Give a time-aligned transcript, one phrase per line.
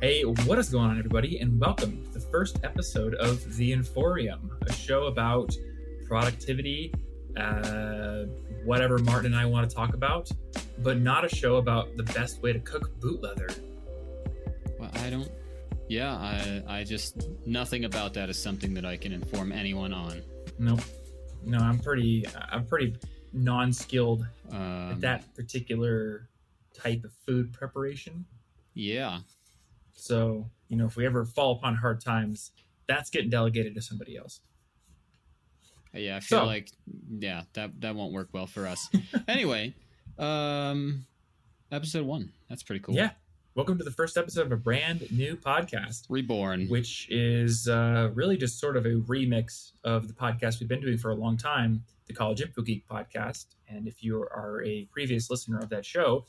[0.00, 4.50] Hey, what is going on, everybody, and welcome to the first episode of The Inforium,
[4.62, 5.56] a show about
[6.06, 6.94] productivity,
[7.36, 8.24] uh,
[8.64, 10.30] whatever Martin and I want to talk about,
[10.78, 13.48] but not a show about the best way to cook boot leather.
[14.78, 15.28] Well, I don't.
[15.88, 20.22] Yeah, I, I just nothing about that is something that I can inform anyone on.
[20.60, 20.80] Nope.
[21.44, 22.24] No, I'm pretty.
[22.50, 22.96] I'm pretty
[23.32, 26.28] non-skilled Um, at that particular
[26.72, 28.24] type of food preparation.
[28.74, 29.20] Yeah,
[30.02, 32.52] So, you know, if we ever fall upon hard times,
[32.86, 34.40] that's getting delegated to somebody else.
[35.92, 36.16] yeah.
[36.16, 36.70] I feel So- like
[37.18, 38.88] yeah that that won't work well for us.
[39.28, 39.74] anyway,
[40.18, 41.04] um,
[41.72, 42.32] episode one.
[42.48, 42.94] That's pretty cool.
[42.94, 43.10] Yeah.
[43.56, 46.68] Welcome to the first episode of a brand new podcast, reborn.
[46.68, 50.96] which is uh, really just sort of a remix of the podcast we've been doing
[50.96, 53.46] for a long time, the College Info Geek podcast.
[53.68, 56.24] And if you are a previous listener of that show,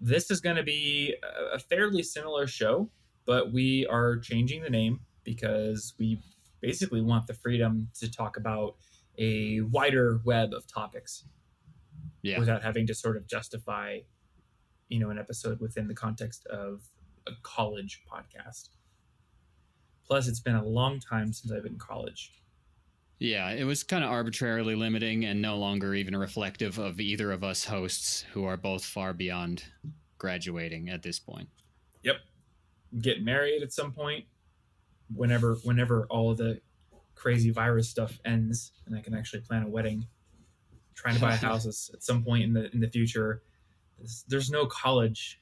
[0.00, 1.14] this is going to be
[1.52, 2.88] a fairly similar show,
[3.26, 6.20] but we are changing the name because we
[6.60, 8.76] basically want the freedom to talk about
[9.18, 11.24] a wider web of topics
[12.22, 12.38] Yeah.
[12.38, 14.00] without having to sort of justify
[14.88, 16.82] you know an episode within the context of
[17.26, 18.70] a college podcast
[20.06, 22.32] plus it's been a long time since i've been in college
[23.18, 27.44] Yeah, it was kind of arbitrarily limiting and no longer even reflective of either of
[27.44, 29.62] us hosts who are both far beyond
[30.18, 31.48] graduating at this point.
[33.00, 34.24] Get married at some point
[35.14, 36.60] whenever whenever all of the
[37.14, 40.06] crazy virus stuff ends and i can actually plan a wedding
[40.94, 43.42] trying to buy a house at some point in the in the future
[43.98, 45.40] there's, there's no college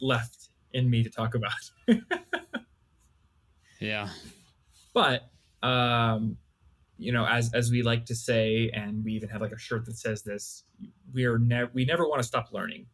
[0.00, 1.52] left in me to talk about.
[3.80, 4.10] Yeah.
[4.92, 5.30] but
[5.62, 6.36] um
[6.98, 9.86] you know as as we like to say and we even have like a shirt
[9.86, 10.64] that says this
[11.14, 12.84] we are never we never want to stop learning.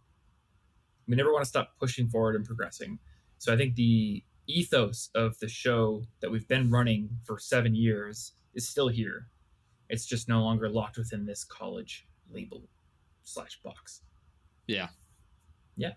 [1.08, 3.00] We never want to stop pushing forward and progressing
[3.46, 8.32] so i think the ethos of the show that we've been running for seven years
[8.54, 9.28] is still here
[9.88, 12.68] it's just no longer locked within this college label
[13.22, 14.02] slash box
[14.66, 14.88] Yeah.
[15.76, 15.92] Yeah.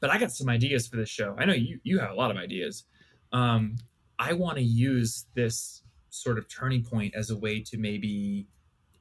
[0.00, 1.34] But I got some ideas for this show.
[1.38, 2.84] I know you you have a lot of ideas.
[3.32, 3.76] Um,
[4.18, 8.46] I want to use this sort of turning point as a way to maybe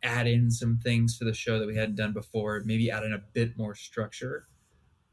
[0.01, 2.63] add in some things for the show that we hadn't done before.
[2.65, 4.47] Maybe add in a bit more structure.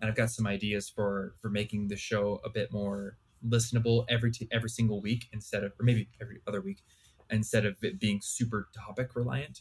[0.00, 4.30] And I've got some ideas for for making the show a bit more listenable every
[4.30, 6.82] t- every single week instead of or maybe every other week
[7.30, 9.60] instead of it being super topic reliant.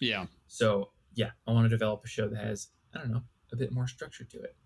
[0.00, 0.26] Yeah.
[0.46, 3.72] So yeah, I want to develop a show that has I don't know a bit
[3.72, 4.56] more structure to it.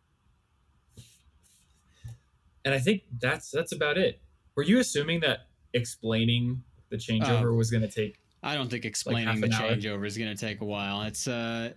[2.64, 4.20] And I think that's that's about it.
[4.56, 8.18] Were you assuming that explaining the changeover was going to take?
[8.42, 9.70] I don't think explaining half the an hour.
[9.70, 11.02] changeover is going to take a while.
[11.02, 11.72] It's uh,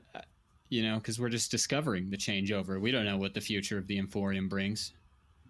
[0.74, 2.82] you know, because we're just discovering the changeover.
[2.82, 4.94] We don't know what the future of the Inforium brings.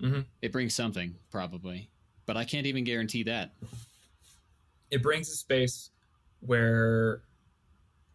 [0.01, 0.25] Mhm.
[0.41, 1.89] It brings something probably,
[2.25, 3.55] but I can't even guarantee that.
[4.91, 5.91] It brings a space
[6.41, 7.23] where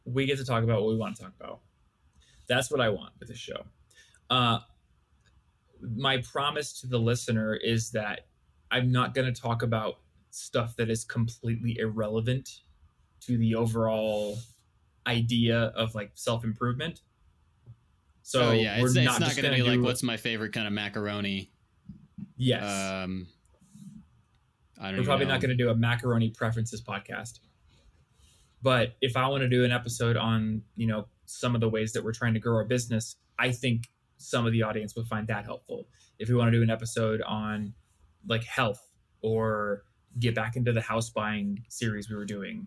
[0.04, 1.60] we get to talk about what we want to talk about.
[2.46, 3.64] That's what I want with this show.
[4.28, 4.58] Uh,
[5.80, 8.26] my promise to the listener is that
[8.70, 12.64] I'm not going to talk about stuff that is completely irrelevant
[13.20, 14.38] to the overall
[15.08, 17.00] idea of like self improvement.
[18.22, 20.52] So oh yeah, we're it's, not, it's not going to be like what's my favorite
[20.52, 21.50] kind of macaroni.
[22.36, 22.62] yes.
[22.62, 23.26] Um,
[24.78, 25.00] I don't.
[25.00, 25.32] we're probably know.
[25.32, 27.41] not going to do a macaroni preferences podcast.
[28.62, 31.92] But if I want to do an episode on, you know, some of the ways
[31.92, 33.88] that we're trying to grow our business, I think
[34.19, 35.86] some of the audience would find that helpful.
[36.19, 37.72] If we want to do an episode on
[38.26, 38.84] like health
[39.22, 39.84] or
[40.19, 42.66] get back into the house buying series we were doing,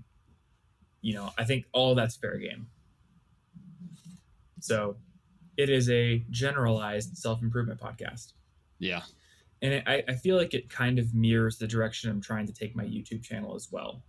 [1.02, 2.68] you know, I think all that's fair game.
[4.60, 4.98] So
[5.58, 8.34] it is a generalized self improvement podcast
[8.80, 9.02] Yeah.
[9.62, 12.54] and it, I, I feel like it kind of mirrors the direction I'm trying to
[12.54, 14.04] take my YouTube channel as well.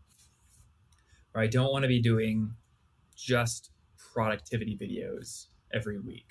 [1.33, 2.53] Where I don't want to be doing
[3.17, 3.71] just
[4.13, 6.27] productivity videos every week.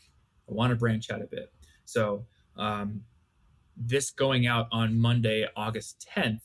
[0.50, 1.52] I want to branch out a bit.
[1.86, 2.26] So,
[2.58, 3.02] um,
[3.78, 6.42] this going out on Monday, August 10th.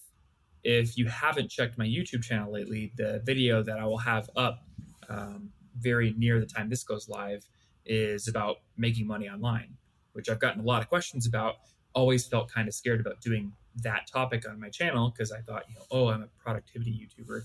[0.68, 4.64] If you haven't checked my YouTube channel lately, the video that I will have up
[5.08, 7.46] um, very near the time this goes live
[7.84, 9.76] is about making money online,
[10.12, 11.54] which I've gotten a lot of questions about
[11.94, 13.52] always felt kind of scared about doing
[13.84, 17.42] that topic on my channel because I thought, you know, oh, I'm a productivity YouTuber.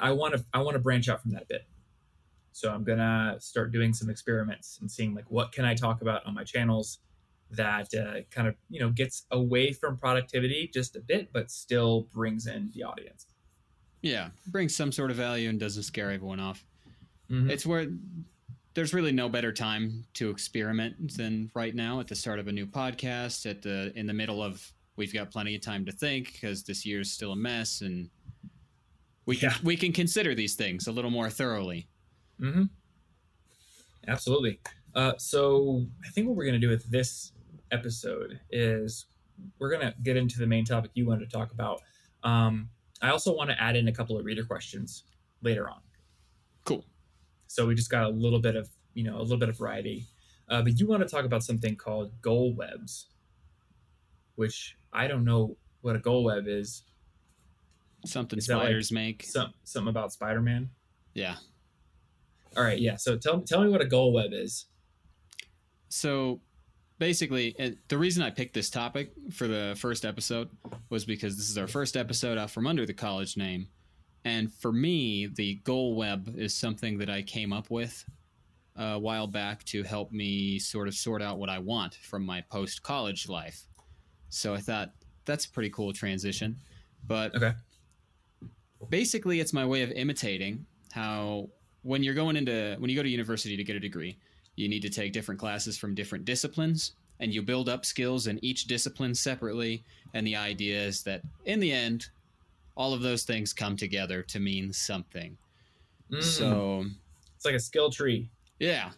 [0.00, 1.68] I want to I want to branch out from that a bit.
[2.50, 6.26] So I'm gonna start doing some experiments and seeing like what can I talk about
[6.26, 6.98] on my channels
[7.52, 12.08] that uh, kind of you know gets away from productivity just a bit, but still
[12.12, 13.26] brings in the audience.
[14.02, 14.30] Yeah.
[14.48, 16.64] Brings some sort of value and doesn't scare everyone off.
[17.30, 17.50] Mhm.
[17.50, 17.86] It's where
[18.74, 22.52] there's really no better time to experiment than right now at the start of a
[22.52, 26.32] new podcast at the in the middle of we've got plenty of time to think
[26.32, 28.10] because this year's still a mess and
[29.26, 31.86] we can we can consider these things a little more thoroughly
[32.40, 32.64] Mm-hmm.
[34.08, 34.58] Absolutely.
[34.94, 37.32] Uh, so I think what we're going to do with this
[37.72, 39.06] episode is
[39.58, 41.80] we're going to get into the main topic you wanted to talk about.
[42.22, 42.68] Um,
[43.00, 45.04] I also want to add in a couple of reader questions
[45.42, 45.80] later on.
[46.64, 46.84] cool
[47.48, 50.06] So we just got a little bit of you know a little bit of variety.
[50.48, 53.08] Uh, but you want to talk about something called goal webs,
[54.36, 56.82] which I don't know what a goal web is.
[58.04, 60.70] something Is that like spiders make Some something about Spider Man.
[61.14, 61.36] yeah
[62.56, 62.96] All right, yeah.
[62.96, 64.66] So tell tell me what a goal web is.
[65.88, 66.40] So
[67.02, 70.48] basically, uh, the reason I picked this topic for the first episode
[70.88, 73.66] was because this is our first episode out from under the college name.
[74.24, 78.04] And for me, the goal web is something that I came up with
[78.76, 82.40] a while back to help me sort of sort out what I want from my
[82.42, 83.62] post college life.
[84.28, 84.92] So I thought
[85.24, 86.56] that's a pretty cool transition.
[87.08, 87.52] But Okay.
[88.90, 91.48] basically it's my way of imitating how
[91.82, 94.18] when you're going into when you go to university to get a degree
[94.62, 98.42] you need to take different classes from different disciplines and you build up skills in
[98.44, 102.06] each discipline separately and the idea is that in the end
[102.76, 105.36] all of those things come together to mean something
[106.10, 106.22] Mm.
[106.22, 106.84] so
[107.36, 108.28] it's like a skill tree.
[108.58, 108.90] yeah.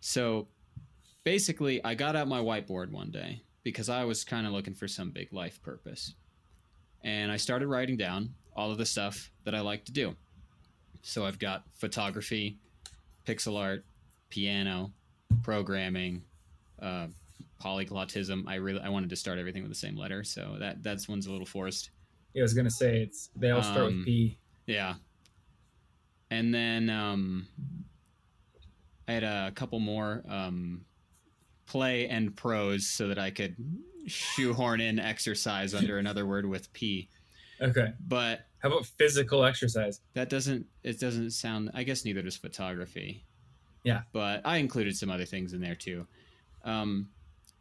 [0.00, 0.46] So
[1.24, 4.86] basically, I got out my whiteboard one day because I was kind of looking for
[4.86, 6.14] some big life purpose.
[7.02, 10.14] And I started writing down all of the stuff that I like to do.
[11.02, 12.58] So I've got photography,
[13.26, 13.84] pixel art,
[14.28, 14.92] piano,
[15.42, 16.22] programming,
[16.80, 17.06] uh,
[17.62, 18.44] polyglottism.
[18.46, 21.26] I really I wanted to start everything with the same letter, so that that's one's
[21.26, 21.90] a little forced.
[22.34, 24.38] Yeah, I was gonna say it's they all start Um, with P.
[24.66, 24.94] Yeah.
[26.30, 27.48] And then um,
[29.08, 30.84] I had a couple more um,
[31.64, 33.56] play and prose so that I could
[34.06, 37.08] shoehorn in exercise under another word with P.
[37.62, 37.92] Okay.
[38.06, 40.00] But How about physical exercise?
[40.12, 43.24] that doesn't it doesn't sound I guess neither does photography.
[43.88, 44.02] Yeah.
[44.12, 46.06] But I included some other things in there too.
[46.62, 47.08] Um,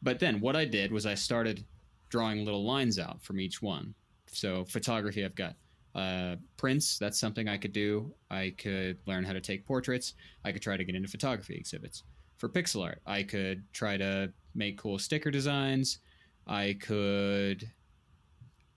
[0.02, 1.64] but then what I did was I started
[2.10, 3.94] drawing little lines out from each one.
[4.28, 5.56] So photography I've got
[5.96, 8.14] uh, prints, that's something I could do.
[8.30, 10.16] I could learn how to take portraits.
[10.44, 12.04] I could try to get into photography exhibits.
[12.36, 16.00] For pixel art, I could try to make cool sticker designs.
[16.46, 17.72] I could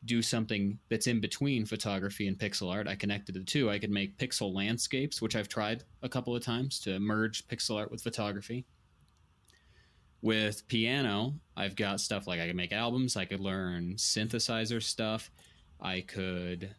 [0.05, 2.88] do something that's in between photography and pixel art.
[2.88, 3.70] I connected the two.
[3.70, 7.76] I could make pixel landscapes, which I've tried a couple of times to merge pixel
[7.76, 8.64] art with photography.
[10.23, 15.31] With piano, I've got stuff like I could make albums, I could learn synthesizer stuff,
[15.81, 16.75] I could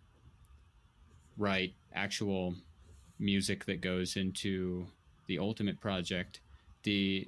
[1.37, 2.55] write actual
[3.17, 4.87] music that goes into
[5.27, 6.39] the ultimate project.
[6.83, 7.27] The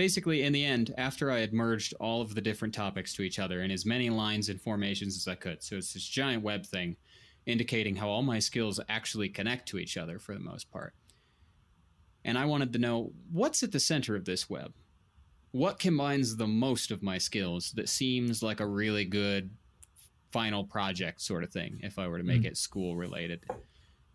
[0.00, 3.38] basically in the end after i had merged all of the different topics to each
[3.38, 5.62] other in as many lines and formations as i could.
[5.62, 6.96] So it's this giant web thing
[7.44, 10.94] indicating how all my skills actually connect to each other for the most part.
[12.24, 14.72] And i wanted to know what's at the center of this web?
[15.50, 19.50] What combines the most of my skills that seems like a really good
[20.32, 22.52] final project sort of thing if i were to make Mm.
[22.52, 23.44] it school related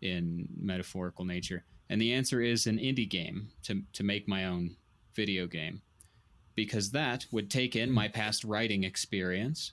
[0.00, 1.64] in metaphorical nature?
[1.88, 4.74] And the answer is an indie game to, to make my own
[5.16, 5.82] video game
[6.54, 9.72] because that would take in my past writing experience.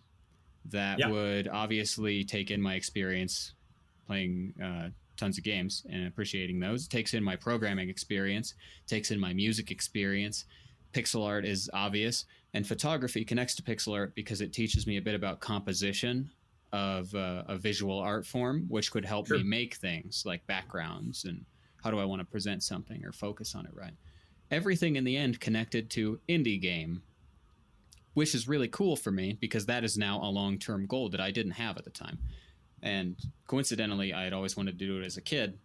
[0.65, 1.09] That Yeah.
[1.09, 3.53] would obviously take in my experience
[4.07, 6.85] playing uh, tons of games and appreciating those.
[6.85, 8.53] It takes in my programming experience
[8.87, 10.45] takes in my music experience.
[10.93, 15.01] Pixel art is obvious and photography connects to pixel art because it teaches me a
[15.01, 16.31] bit about composition
[16.71, 21.45] of uh, a visual art form which could help me make things like backgrounds and
[21.83, 23.93] how do i want to present something or focus on it right
[24.53, 27.01] everything in the end connected to indie game
[28.13, 31.31] which is really cool for me because that is now a long-term goal that i
[31.31, 32.17] didn't have at the time
[32.81, 33.17] and
[33.47, 35.57] coincidentally i had always wanted to do it as a kid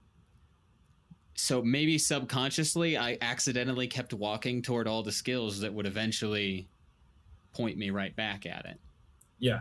[1.34, 6.68] so maybe subconsciously i accidentally kept walking toward all the skills that would eventually
[7.52, 8.78] point me right back at it
[9.38, 9.60] Yeah.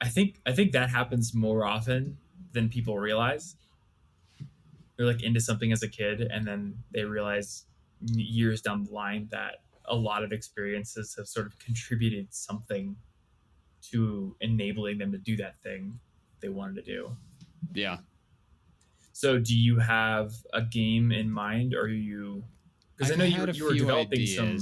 [0.00, 2.18] I think I think that happens more often
[2.52, 3.54] than people realize.
[4.96, 7.64] They're like into something as a kid and then they realize
[8.04, 12.96] years down the line that a lot of experiences have sort of contributed something
[13.90, 15.98] to enabling them to do that thing
[16.40, 17.16] they wanted to do.
[17.74, 17.98] yeah
[19.12, 22.44] So, do you have a game in mind, or are you?
[22.96, 24.58] Because I know you, were- you were developing some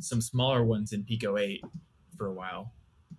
[0.00, 1.62] some smaller ones in Pico Eight
[2.16, 2.72] for a while.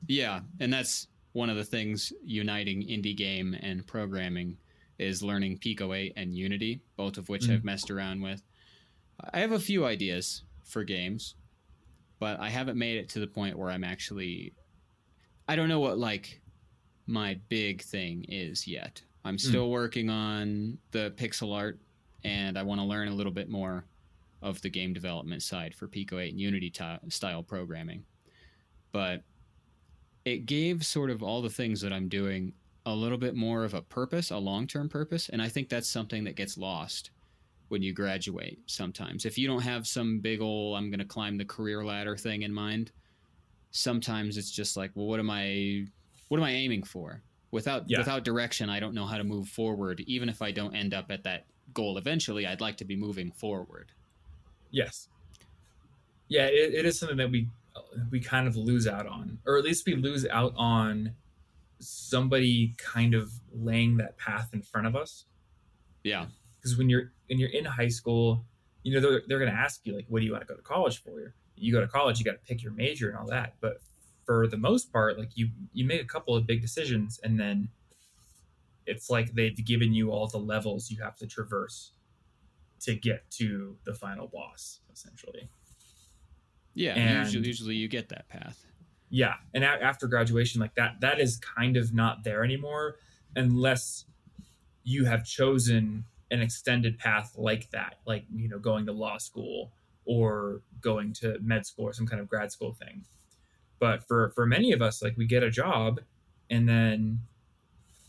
[0.08, 4.58] Yeah, and that's one of the things uniting indie game and programming
[5.02, 7.54] is learning Pico 8 and Unity, both of which Mm.
[7.56, 8.44] I've messed around with.
[9.34, 11.36] I have a few ideas for games,
[12.20, 14.54] but I haven't made it to the point where I'm actually.
[15.48, 16.42] I don't know what like
[17.08, 19.02] my big thing is yet.
[19.26, 21.80] I'm still working on the pixel art,
[22.24, 23.86] and I want to learn a little bit more
[24.42, 28.04] of the game development side for Pico 8 and Unity ti style programming.
[28.92, 29.24] But
[30.26, 32.54] it gave sort of all the things that I'm doing
[32.86, 35.30] a little bit more of a purpose, a long term purpose.
[35.30, 37.12] And I think that's something that gets lost
[37.70, 39.26] when you graduate sometimes.
[39.26, 42.42] If you don't have some big ol' I'm going to climb the career ladder thing
[42.42, 42.92] in mind,
[43.72, 45.86] sometimes it's just like, well, what am I
[46.28, 47.22] what am I aiming for?
[47.52, 48.00] Without Yeah.
[48.00, 50.00] without direction, I don't know how to move forward.
[50.02, 53.32] Even if I don't end up at that goal eventually, I'd like to be moving
[53.32, 53.92] forward.
[54.72, 55.10] Yes.
[56.30, 57.48] Yeah, it, it is something that we
[58.10, 61.14] we kind of lose out on, or at least we lose out on
[61.82, 65.26] somebody kind of laying that path in front of us.
[66.04, 66.26] Yeah.
[66.56, 68.46] Because when you're when you're in high school,
[68.84, 70.56] you know they're they're going to ask you like, what do you want to go
[70.56, 71.34] to college for?
[71.56, 73.56] You go to college, you got to pick your major and all that.
[73.62, 73.82] But
[74.26, 77.70] for the most part, like you you make a couple of big decisions, and then
[78.86, 81.94] it's like they've given you all the levels you have to traverse
[82.82, 85.50] to get to the final boss, essentially.
[86.74, 86.94] Yeah.
[86.94, 88.66] And- usually usually you get that path.
[89.12, 92.98] Yeah and a- after graduation like that that is kind of not there anymore
[93.36, 94.06] unless
[94.84, 99.72] you have chosen an extended path like that like you know going to law school
[100.06, 103.06] or going to med school or some kind of grad school thing.
[103.80, 106.02] But for for many of us like we get a job
[106.50, 107.22] and then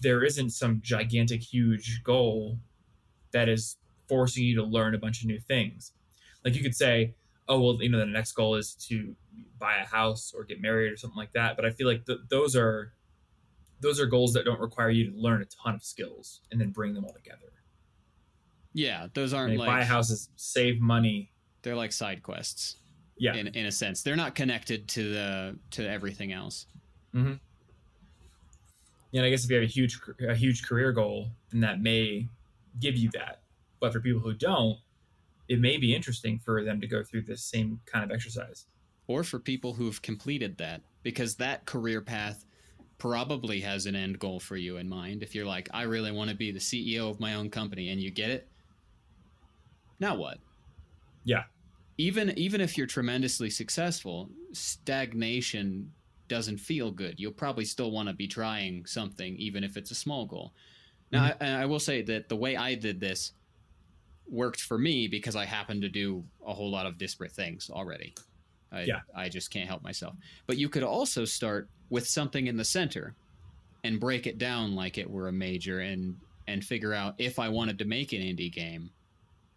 [0.01, 2.59] there isn't some gigantic huge goal
[3.33, 3.77] that is
[4.09, 5.93] forcing you to learn a bunch of new things.
[6.45, 7.15] Like you could say
[7.49, 9.17] oh well you know the next goal is to
[9.59, 12.19] buy a house or get married or something like that but i feel like th-
[12.31, 12.93] those are
[13.81, 16.71] those are goals that don't require you to learn a ton of skills and then
[16.71, 17.53] bring them all together
[18.75, 21.31] Yeah, those aren't like, like buy houses save money
[21.63, 22.77] they're like side quests.
[23.19, 24.03] yeah in in a sense.
[24.03, 26.67] They're not connected to the to everything else.
[27.15, 27.35] mm-hmm
[29.15, 29.99] and i guess if you have a huge
[30.29, 32.29] a huge career goal then that may
[32.81, 33.43] give you that
[33.81, 34.79] but for people who don't
[35.49, 38.67] it may be interesting for them to go through this same kind of exercise
[39.07, 42.45] Or for people who've completed that because that career path
[42.99, 45.23] probably has an end goal for you in mind.
[45.23, 48.01] If you're like, I really want to be the CEO of my own company and
[48.01, 48.49] you get it,
[49.99, 50.39] now what?
[51.25, 51.45] Yeah.
[51.99, 55.93] Even even if you're tremendously successful, stagnation
[56.29, 57.21] doesn't feel good.
[57.21, 60.53] You'll probably still want to be trying something, even if it's a small goal.
[61.11, 61.43] Now, mm-hmm.
[61.43, 63.33] I, I will say that the way I did this
[64.29, 68.15] worked for me because I happened to do a whole lot of disparate things already.
[68.73, 69.01] I, Yeah.
[69.15, 70.15] I just can't help myself.
[70.47, 73.15] But you could also start with something in the center
[73.85, 76.17] and break it down like it were a major and
[76.49, 78.91] and figure out if I wanted to make an indie game,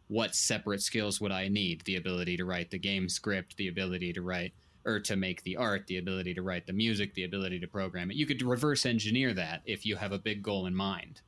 [0.08, 1.82] what separate skills would I need?
[1.86, 4.54] The ability to write the game script, the ability to write
[4.86, 8.12] or to make the art, the ability to write the music, the ability to program
[8.12, 8.18] it.
[8.18, 11.22] You could reverse engineer that if you have a big goal in mind.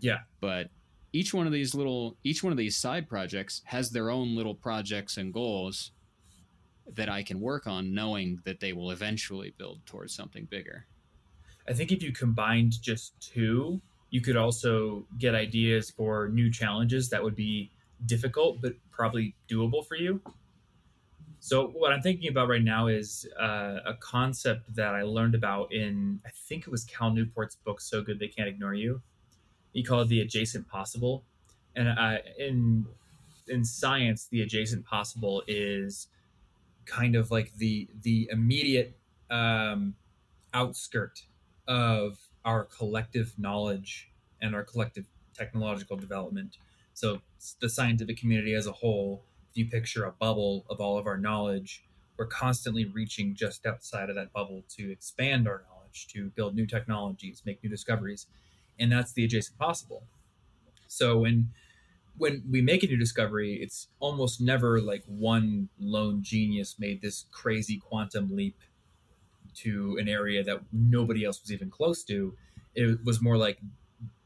[0.00, 0.18] Yeah.
[0.40, 0.70] But
[1.12, 4.54] each one of these little each one of these side projects has their own little
[4.54, 5.92] projects and goals
[6.92, 10.86] that I can work on knowing that they will eventually build towards something bigger.
[11.68, 17.08] I think if you combined just two, you could also get ideas for new challenges
[17.10, 17.70] that would be
[18.06, 20.20] difficult but probably doable for you.
[21.40, 25.72] So what I'm thinking about right now is uh, a concept that I learned about
[25.72, 29.02] in I think it was Cal Newport's book "So Good They Can't Ignore You."
[29.74, 31.22] He called it the adjacent possible,
[31.76, 32.86] and uh, in
[33.48, 36.08] in science, the adjacent possible is
[36.86, 38.96] kind of like the the immediate
[39.30, 39.94] um,
[40.52, 41.22] outskirt
[41.66, 44.10] of our collective knowledge
[44.40, 46.56] and our collective technological development.
[46.92, 47.20] So
[47.60, 51.16] the scientific community as a whole, if you picture a bubble of all of our
[51.16, 51.84] knowledge,
[52.16, 56.66] we're constantly reaching just outside of that bubble to expand our knowledge, to build new
[56.66, 58.26] technologies, make new discoveries,
[58.78, 60.04] and that's the adjacent possible.
[60.86, 61.50] So when
[62.16, 67.26] when we make a new discovery, it's almost never like one lone genius made this
[67.32, 68.56] crazy quantum leap
[69.54, 72.36] to an area that nobody else was even close to.
[72.74, 73.58] It was more like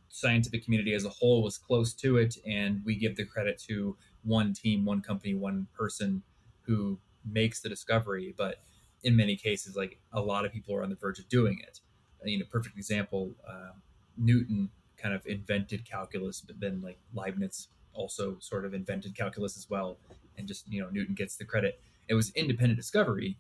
[0.08, 3.96] scientific community as a whole was close to it, and we give the credit to
[4.22, 6.22] one team, one company, one person
[6.62, 8.34] who makes the discovery.
[8.36, 8.56] But
[9.02, 11.80] in many cases, like a lot of people are on the verge of doing it.
[12.24, 13.72] You know, perfect example: uh,
[14.16, 17.68] Newton kind of invented calculus, but then like Leibniz
[17.98, 19.98] also sort of invented calculus as well,
[20.38, 21.80] and just you know Newton gets the credit.
[22.08, 23.36] It was independent discovery.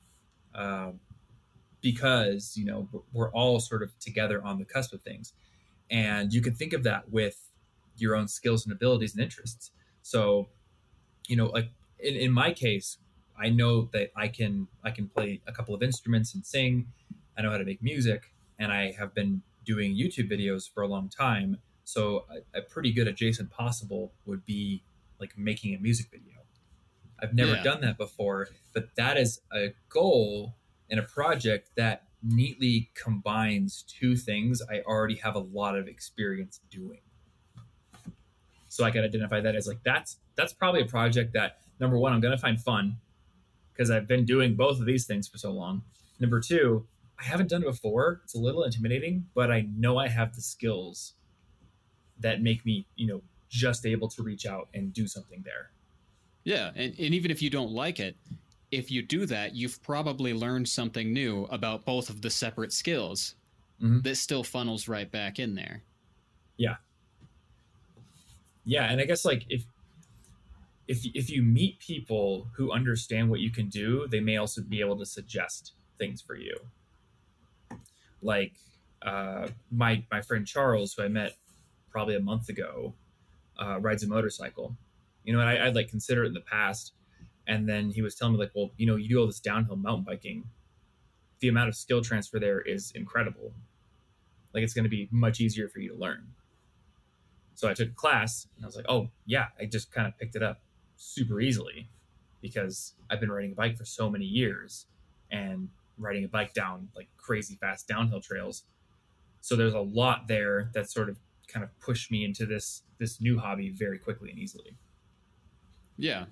[0.54, 1.00] Um,
[1.80, 5.32] because you know we're all sort of together on the cusp of things
[5.90, 7.50] and you can think of that with
[7.96, 9.70] your own skills and abilities and interests.
[10.02, 10.48] So,
[11.26, 12.98] you know, like in, in my case,
[13.38, 16.86] I know that I can I can play a couple of instruments and sing.
[17.36, 20.88] I know how to make music, and I have been doing YouTube videos for a
[20.88, 21.58] long time.
[21.88, 24.82] So a, a pretty good adjacent possible would be
[25.18, 26.34] like making a music video.
[27.18, 27.62] I've never Yeah.
[27.62, 30.54] done that before, but that is a goal
[30.90, 36.60] in a project that neatly combines two things I already have a lot of experience
[36.70, 37.00] doing.
[38.68, 42.12] So I can identify that as like that's that's probably a project that number one
[42.12, 42.98] I'm going to find fun
[43.72, 45.80] because I've been doing both of these things for so long.
[46.20, 46.86] Number two,
[47.18, 48.20] I haven't done it before.
[48.24, 51.14] It's a little intimidating, but I know I have the skills
[52.20, 55.72] that make me, you know, just able to reach out and do something there.
[56.44, 58.16] Yeah, and, and even if you don't like it,
[58.70, 63.34] if you do that, you've probably learned something new about both of the separate skills
[63.80, 64.02] Mhm.
[64.02, 65.84] that still funnels right back in there.
[66.56, 66.76] Yeah.
[68.64, 69.64] Yeah and i guess like if
[70.86, 74.80] if if you meet people who understand what you can do they may also be
[74.80, 76.56] able to suggest things for you
[78.22, 78.54] like
[79.02, 81.36] uh my my friend charles who i met
[81.90, 82.94] probably a month ago
[83.60, 84.76] uh rides a motorcycle.
[85.24, 86.92] You know and I, i'd like consider it in the past.
[87.46, 89.76] And then he was telling me like well you know you do all this downhill
[89.76, 90.44] mountain biking.
[91.40, 93.52] The amount of skill transfer there is incredible.
[94.54, 96.26] Like it's going to be much easier for you to learn.
[97.54, 100.16] So I took a class and I was like, oh, yeah, I just kind of
[100.16, 100.60] picked it up
[100.96, 101.88] super easily
[102.40, 104.86] because I've been riding a bike for so many years
[105.30, 105.68] and
[105.98, 108.64] riding a bike down like crazy fast downhill trails.
[109.40, 113.20] So there's a lot there that sort of kind of pushed me into this this
[113.20, 114.76] new hobby very quickly and easily.
[115.96, 116.26] Yeah.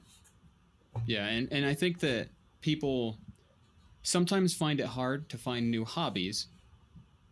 [1.07, 2.29] Yeah, and, and I think that
[2.61, 3.19] people
[4.03, 6.49] sometimes find it hard to find new hobbies.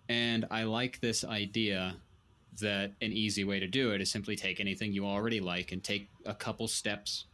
[0.08, 2.02] And I like this idea
[2.60, 5.82] that an easy way to do it is simply take anything you already like and
[5.82, 7.26] take a couple steps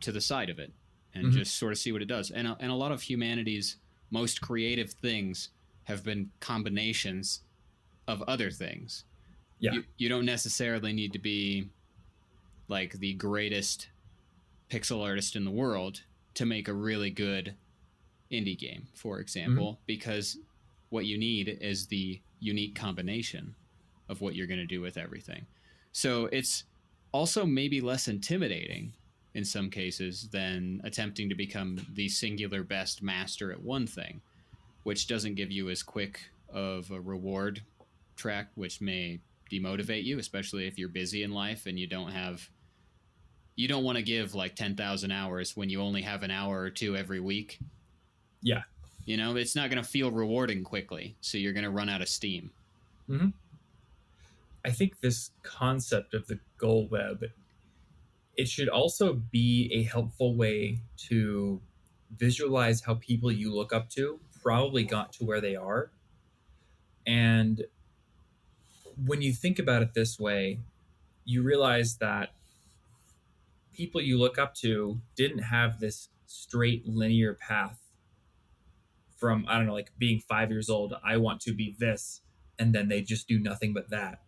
[0.00, 0.72] to the side of it
[1.14, 1.32] and Mhm.
[1.32, 2.30] just sort of see what it does.
[2.30, 3.76] And a, and a lot of humanity's
[4.10, 5.50] most creative things
[5.84, 7.42] have been combinations
[8.06, 9.04] of other things.
[9.60, 9.72] Yeah.
[9.72, 11.68] You, you don't necessarily need to be
[12.68, 13.88] like the greatest
[14.70, 16.02] pixel artist in the world
[16.34, 17.54] to make a really good
[18.32, 19.82] indie game, for example, mm-hmm.
[19.86, 20.38] because
[20.88, 23.54] what you need is the unique combination
[24.08, 25.46] of what you're going to do with everything.
[25.92, 26.64] So it's
[27.12, 28.92] also maybe less intimidating
[29.34, 34.20] in some cases than attempting to become the singular best master at one thing,
[34.82, 37.62] which doesn't give you as quick of a reward
[38.16, 42.48] track, which may demotivate you, especially if you're busy in life and you don't have
[43.56, 46.70] you don't want to give like 10,000 hours when you only have an hour or
[46.70, 47.58] two every week.
[48.40, 48.62] Yeah.
[49.04, 52.00] You know, it's not going to feel rewarding quickly, so you're going to run out
[52.00, 52.52] of steam.
[53.08, 53.28] Mm-hmm.
[54.64, 57.24] I think this concept of the goal web
[58.40, 61.60] it should also be a helpful way to
[62.16, 65.90] visualize how people you look up to probably got to where they are.
[67.06, 67.62] And
[69.04, 70.60] when you think about it this way,
[71.24, 72.30] you realize that
[73.72, 77.80] people you look up to didn't have this straight linear path
[79.16, 82.22] from, I don't know, like being five years old, I want to be this,
[82.58, 84.22] and then they just do nothing but that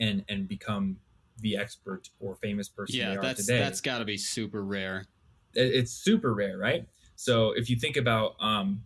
[0.00, 1.00] and and become
[1.38, 4.62] the expert or famous person they Yeah, are that's today that's got to be super
[4.64, 5.06] rare.
[5.54, 6.88] it- it's super rare, right?
[7.16, 8.84] So if you think about, um,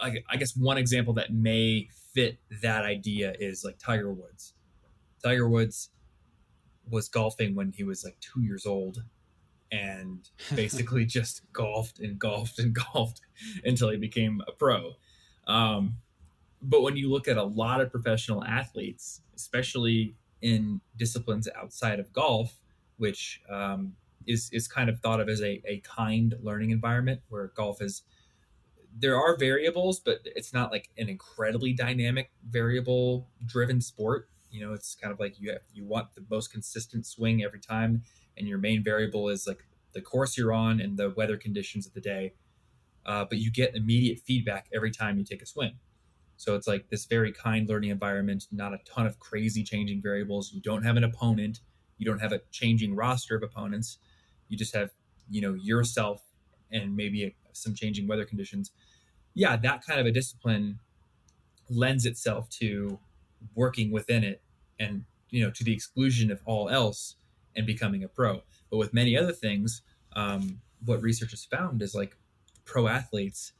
[0.00, 1.88] I, I guess one example that may
[2.18, 4.54] fit that idea is like Tiger Woods.
[5.22, 5.90] Tiger Woods
[6.90, 9.04] was golfing when he was like two years old,
[9.70, 13.20] and basically just golfed and golfed and golfed
[13.64, 14.94] until he became a pro.
[15.46, 15.98] Um,
[16.60, 22.12] but when you look at a lot of professional athletes, especially in disciplines outside of
[22.12, 22.52] golf,
[22.96, 23.92] which um,
[24.26, 28.02] is is kind of thought of as a, a kind learning environment where golf is
[28.96, 34.28] there are variables but it's not like an incredibly dynamic variable driven sport.
[34.50, 37.60] You know it's kind of like you have you want the most consistent swing every
[37.60, 38.02] time
[38.36, 41.94] and your main variable is like the course you're on and the weather conditions of
[41.94, 42.34] the day.
[43.04, 45.72] Uh, but you get immediate feedback every time you take a swing.
[46.36, 50.52] So it's like this very kind learning environment not a ton of crazy changing variables.
[50.52, 51.60] You don't have an opponent.
[51.96, 53.98] You don't have a changing roster of opponents.
[54.48, 54.90] You just have
[55.28, 56.22] you know yourself
[56.70, 58.72] and maybe a, some changing weather conditions
[59.34, 60.78] yeah that kind of a discipline
[61.70, 62.98] lends itself to
[63.54, 64.42] working within it
[64.78, 67.16] and you know to the exclusion of all else
[67.56, 68.42] and becoming a pro.
[68.70, 69.82] But with many other things
[70.14, 72.16] um, what research has found is like
[72.64, 73.52] pro athletes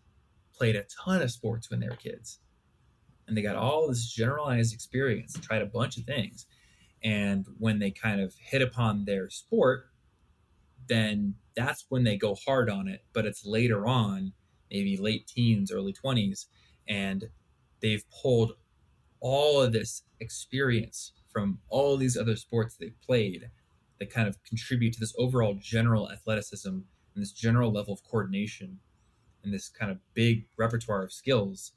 [0.54, 2.38] played a ton of sports when they were kids.
[3.26, 6.46] And they got all this generalized experience tried a bunch of things.
[7.04, 9.90] And when they kind of hit upon their sport,
[10.88, 13.04] then that's when they go hard on it.
[13.12, 14.32] But it's later on,
[14.70, 16.46] maybe late teens, early 20s,
[16.88, 17.24] and
[17.80, 18.52] they've pulled
[19.20, 23.50] all of this experience from all these other sports they've played
[23.98, 26.84] that kind of contribute to this overall general athleticism and
[27.16, 28.78] this general level of coordination
[29.42, 31.72] and this kind of big repertoire of skills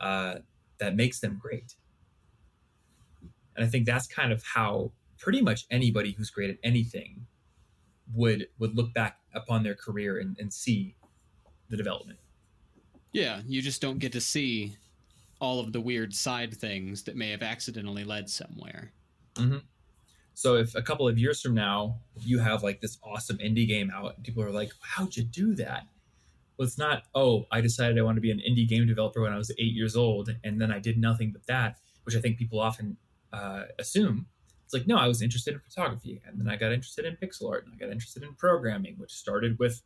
[0.00, 0.36] uh,
[0.78, 1.76] that makes them great.
[3.54, 7.26] And I think that's kind of how pretty much anybody who's great at anything
[8.14, 10.94] would would look back upon their career and, and see
[11.68, 12.18] the development.
[13.12, 14.76] Yeah, you just don't get to see
[15.40, 18.92] all of the weird side things that may have accidentally led somewhere.
[19.34, 19.58] Mm-hmm.
[20.34, 23.90] So if a couple of years from now you have like this awesome indie game
[23.94, 25.84] out, and people are like, "How'd you do that?"
[26.56, 27.04] Well, it's not.
[27.14, 29.72] Oh, I decided I want to be an indie game developer when I was eight
[29.72, 32.96] years old, and then I did nothing but that, which I think people often
[33.32, 34.26] uh, assume.
[34.72, 37.50] It's like, no, I was interested in photography, and then I got interested in pixel
[37.50, 39.82] art, and I got interested in programming, which started with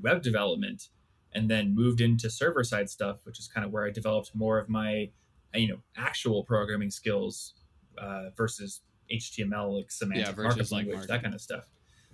[0.00, 0.88] web development,
[1.34, 4.58] and then moved into server side stuff, which is kind of where I developed more
[4.58, 5.10] of my,
[5.54, 7.52] you know, actual programming skills
[7.98, 8.80] uh, versus
[9.12, 11.08] HTML, like semantic Yeah, markup language, markup.
[11.08, 11.64] that kind of stuff.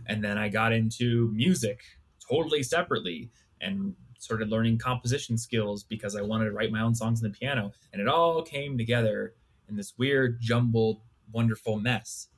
[0.07, 1.81] And then I got into music
[2.29, 7.23] totally separately and started learning composition skills because I wanted to write my own songs
[7.23, 7.71] on the piano.
[7.93, 9.35] And it all came together
[9.69, 12.29] in this weird, jumbled, wonderful mess.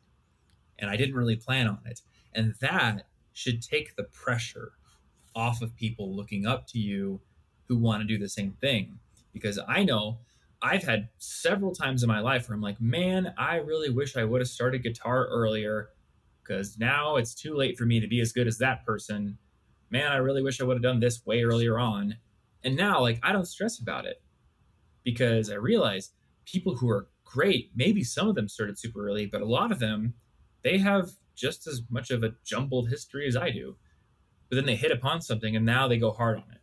[0.78, 2.00] And I didn't really plan on it.
[2.34, 4.72] And that should take the pressure
[5.34, 7.20] off of people looking up to you
[7.66, 8.98] who want to do the same thing.
[9.32, 10.18] Because I know
[10.60, 14.24] I've had several times in my life where I'm like, man, I really wish I
[14.24, 15.90] would have started guitar earlier
[16.42, 19.38] because now it's too late for me to be as good as that person.
[19.90, 22.16] Man, I really wish I would have done this way earlier on.
[22.64, 24.20] And now, like, I don't stress about it
[25.04, 26.10] because I realize
[26.44, 29.78] people who are great, maybe some of them started super early, but a lot of
[29.78, 30.14] them,
[30.64, 33.76] they have just as much of a jumbled history as I do.
[34.48, 36.60] But then they hit upon something and now they go hard on it.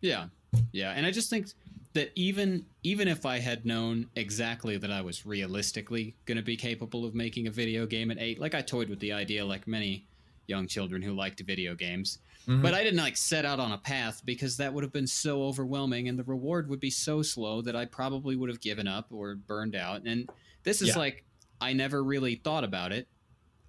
[0.00, 0.26] Yeah,
[0.72, 1.48] yeah, and I just think
[1.92, 6.56] that even even if I had known exactly that I was realistically going to be
[6.56, 9.66] capable of making a video game at eight, like I toyed with the idea, like
[9.66, 10.06] many
[10.48, 12.62] young children who liked video games, Mhm.
[12.62, 15.42] but I didn't like set out on a path because that would have been so
[15.44, 19.12] overwhelming, and the reward would be so slow that I probably would have given up
[19.12, 20.02] or burned out.
[20.06, 20.28] And
[20.62, 20.98] this is Yeah.
[20.98, 21.24] like
[21.60, 23.08] I never really thought about it.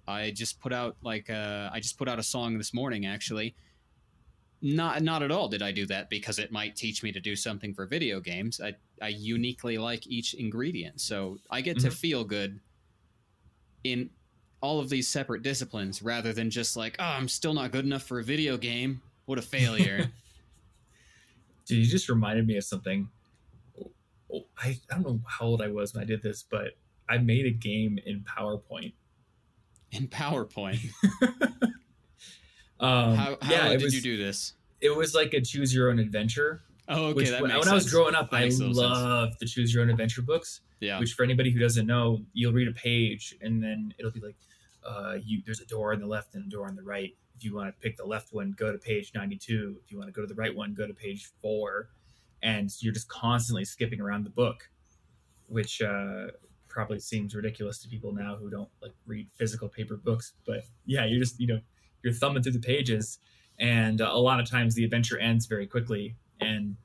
[0.06, 3.56] I just put out like uh, I just put out a song this morning actually
[4.60, 7.36] not not at all did I do that because it might teach me to do
[7.36, 8.60] something for video games.
[8.60, 11.92] I I uniquely like each ingredient, so I get to Mhm.
[11.92, 12.60] feel good
[13.84, 14.10] in
[14.60, 18.02] all of these separate disciplines rather than just like, oh, I'm still not good enough
[18.02, 19.02] for a video game.
[19.26, 20.10] What a failure!
[21.66, 23.08] Dude, you just reminded me of something.
[24.32, 26.76] Oh, I, I don't know how old I was when I did this, but
[27.08, 28.92] I made a game in PowerPoint.
[29.92, 30.78] in PowerPoint,
[32.80, 34.54] Um, how, how yeah, did was, you do this?
[34.80, 36.62] It was like a choose your own adventure.
[36.88, 38.76] Oh, okay, which that when, when I was growing up, I sense.
[38.76, 40.60] loved the choose your own adventure books.
[40.80, 44.20] Yeah, Which, for anybody who doesn't know, you'll read a page and then it'll be
[44.20, 44.36] like,
[44.86, 47.14] uh, you there's a door on the left and a door on the right.
[47.36, 49.76] If you want to pick the left one, go to page 92.
[49.84, 51.90] If you want to go to the right one, go to page four.
[52.42, 54.68] And you're just constantly skipping around the book,
[55.48, 56.28] which uh,
[56.68, 60.34] probably seems ridiculous to people now who don't like read physical paper books.
[60.46, 61.60] But yeah, you're just you know
[62.02, 63.18] you're thumbing through the pages,
[63.58, 66.14] and uh, a lot of times the adventure ends very quickly.
[66.40, 66.76] And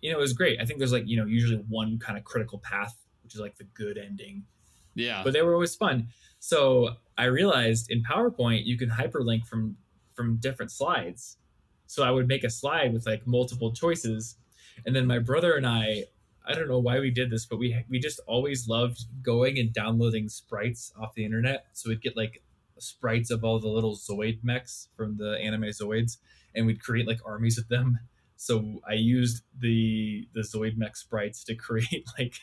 [0.00, 0.60] you know it was great.
[0.60, 3.56] I think there's like you know usually one kind of critical path, which is like
[3.56, 4.44] the good ending
[4.96, 6.08] yeah, but they were always fun.
[6.40, 9.76] So I realized in PowerPoint you can hyperlink from
[10.14, 11.36] from different slides.
[11.86, 14.36] So I would make a slide with like multiple choices,
[14.84, 16.04] and then my brother and I,
[16.44, 19.72] I don't know why we did this, but we we just always loved going and
[19.72, 21.66] downloading sprites off the internet.
[21.74, 22.42] So we'd get like
[22.78, 26.16] sprites of all the little Zoid mechs from the anime Zoids,
[26.54, 27.98] and we'd create like armies of them.
[28.36, 32.34] So I used the the Zoid mech sprites to create like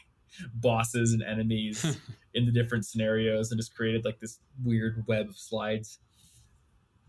[0.55, 1.97] bosses and enemies
[2.33, 5.99] in the different scenarios and just created like this weird web of slides.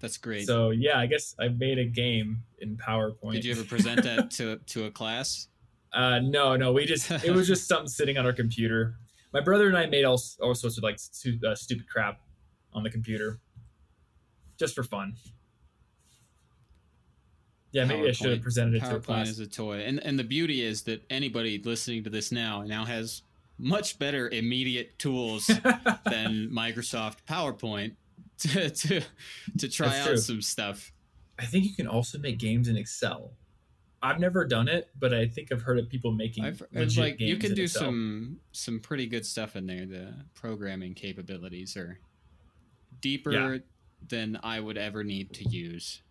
[0.00, 0.46] that's great.
[0.46, 3.32] So yeah, I guess I made a game in PowerPoint.
[3.32, 5.48] Did you ever present that to to a class?
[5.92, 8.96] Uh, no, no, we just it was just something sitting on our computer.
[9.32, 12.20] My brother and I made all all sorts of like stu- uh, stupid crap
[12.72, 13.40] on the computer,
[14.58, 15.14] just for fun.
[17.74, 19.28] Yeah, maybe I should have presented it to a PowerPoint class.
[19.28, 22.84] is a toy, and and the beauty is that anybody listening to this now now
[22.84, 23.22] has
[23.58, 25.46] much better immediate tools
[26.06, 27.96] than Microsoft PowerPoint
[28.38, 29.00] to to
[29.58, 30.16] to try That's out true.
[30.18, 30.92] some stuff.
[31.38, 33.32] I think you can also make games in Excel.
[34.00, 36.44] I've never done it, but I think I've heard of people making.
[36.44, 37.82] I've, legit like you can do Excel.
[37.84, 39.84] some some pretty good stuff in there.
[39.84, 41.98] The programming capabilities are
[43.00, 43.58] deeper Yeah.
[44.08, 46.02] than I would ever need to use.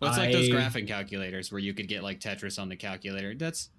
[0.00, 3.34] Well, it's like those graphing calculators where you could get like Tetris on the calculator.
[3.34, 3.70] That's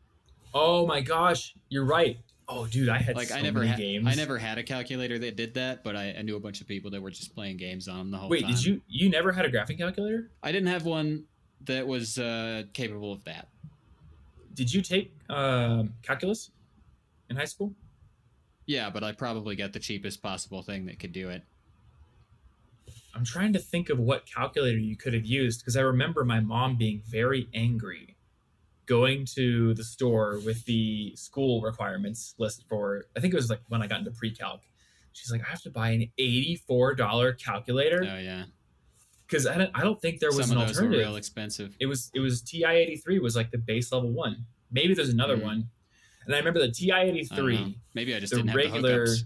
[0.54, 2.18] Oh my gosh, you're right.
[2.48, 4.08] Oh, dude, I had like so I never many had games.
[4.08, 6.68] I never had a calculator that did that, but I, I knew a bunch of
[6.68, 8.52] people that were just playing games on them the whole Wait, time.
[8.52, 8.82] did you?
[8.88, 10.32] You never had a graphing calculator?
[10.42, 11.26] I didn't have one
[11.66, 13.50] that was uh, capable of that.
[14.56, 16.50] Did you take um, calculus
[17.30, 17.72] in high school?
[18.66, 21.44] Yeah, but I probably got the cheapest possible thing that could do it.
[23.16, 26.40] I'm trying to think of what calculator you could have used because I remember my
[26.40, 28.16] mom being very angry
[28.86, 33.62] going to the store with the school requirements list for I think it was like
[33.68, 34.62] when I got into pre-calc.
[35.14, 38.44] She's like, I have to buy an $84 calculator Oh yeah,
[39.28, 41.08] because I don't I don't think there was some an of those were alternative.
[41.08, 41.76] real expensive.
[41.80, 44.46] it was it was TI eighty three was like the base level one.
[44.72, 45.44] Maybe there's another Mm.
[45.44, 45.70] one,
[46.26, 47.44] and I remember the TI eighty I don't know.
[47.58, 49.24] three, Maybe I just the didn't regular- have the hookups.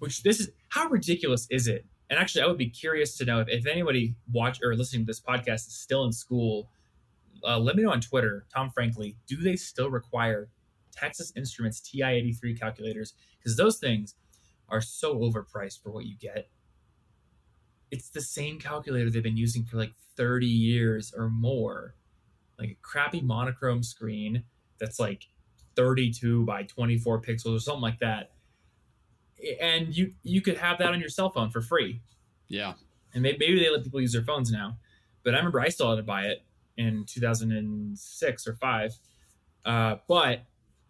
[0.00, 1.86] which this is how ridiculous is it?
[2.08, 5.06] And actually, I would be curious to know if, if anybody watch or listening to
[5.06, 6.70] this podcast is still in school.
[7.44, 9.16] Uh, let me know on Twitter, Tom Frankly.
[9.26, 10.48] Do they still require
[10.92, 13.14] Texas Instruments TI eighty three calculators?
[13.38, 14.14] Because those things
[14.68, 16.48] are so overpriced for what you get.
[17.90, 21.94] It's the same calculator they've been using for like 30 years or more.
[22.58, 24.42] Like a crappy monochrome screen
[24.80, 25.28] that's like
[25.76, 28.32] 32 by 24 pixels or something like that.
[29.60, 32.00] And you you could have that on your cell phone for free.
[32.48, 32.74] Yeah,
[33.12, 34.78] And maybe, maybe they let people use their phones now.
[35.24, 36.44] But I remember I still had to buy it
[36.76, 38.92] in 2006 or 5.
[39.64, 40.44] Uh, but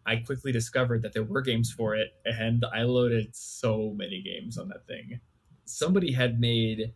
[0.05, 4.59] I quickly discovered that there were games for it, and I loaded so many games
[4.59, 5.21] on that thing.
[5.65, 6.93] Somebody had made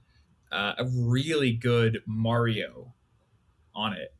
[0.53, 2.93] uh, a really good Mario
[3.75, 4.15] on it,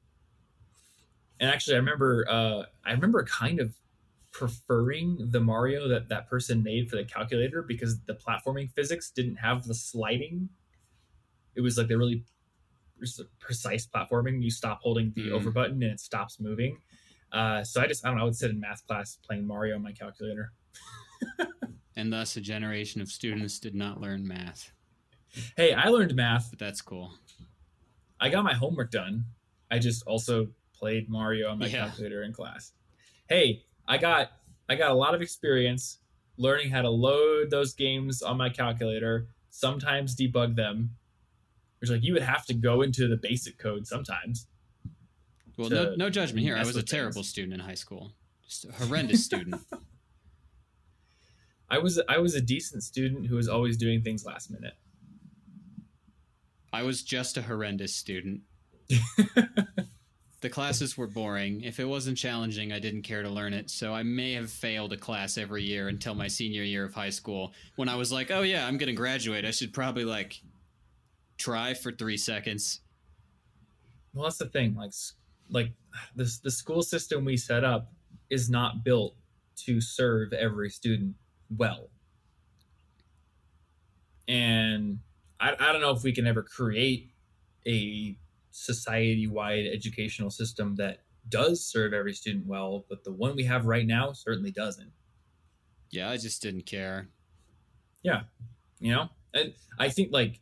[1.39, 3.75] and actually, I remember uh, I remember kind of
[4.33, 9.37] preferring the Mario that that person made for the calculator because the platforming physics didn't
[9.37, 10.49] have the sliding.
[11.55, 12.25] It was like the really
[13.41, 14.43] precise platforming.
[14.43, 15.33] You stop holding the Mm.
[15.33, 16.79] over button and it stops moving.
[17.33, 18.23] Uh, so I just I don't know.
[18.23, 20.53] I would sit in math class playing Mario on my calculator.
[21.97, 24.73] and thus a generation of students did not learn math.
[25.57, 26.51] Hey, I learned math.
[26.51, 27.13] But that's cool.
[28.21, 29.25] I got my homework done.
[29.71, 31.87] I just also played Mario on my Yeah.
[31.87, 32.73] calculator in class.
[33.29, 34.31] Hey, I got
[34.69, 35.99] I got a lot of experience
[36.39, 40.91] learning how to load those games on my calculator, sometimes debug them.
[41.81, 44.47] Which like you would have to go into the basic code sometimes.
[45.59, 46.57] Well, no, no judgment here.
[46.57, 47.29] I was a terrible things.
[47.29, 48.13] student in high school,
[48.47, 49.61] just a horrendous student.
[51.71, 54.75] I was I was a decent student who was always doing things last minute.
[56.73, 58.43] I was just a horrendous student.
[60.41, 61.63] the classes were boring.
[61.63, 63.69] If it wasn't challenging, I didn't care to learn it.
[63.71, 67.11] So I may have failed a class every year until my senior year of high
[67.11, 69.45] school when I was like, "Oh yeah, I'm going to graduate.
[69.45, 70.41] I should probably like
[71.37, 72.81] try for 3 seconds."
[74.15, 74.75] Well, that's the thing.
[74.75, 74.93] Like,
[75.51, 75.73] like
[76.17, 77.93] this, the school system we set up
[78.31, 79.15] is not built
[79.67, 81.15] to serve every student
[81.57, 81.91] well.
[84.27, 85.01] And
[85.39, 87.11] I, I don't know if we can ever create
[87.67, 88.17] a
[88.51, 93.87] society-wide educational system that does serve every student well, but the one we have right
[93.87, 94.91] now certainly doesn't.
[95.91, 97.09] Yeah, I just didn't care.
[98.03, 98.23] Yeah.
[98.79, 100.41] You know and i think like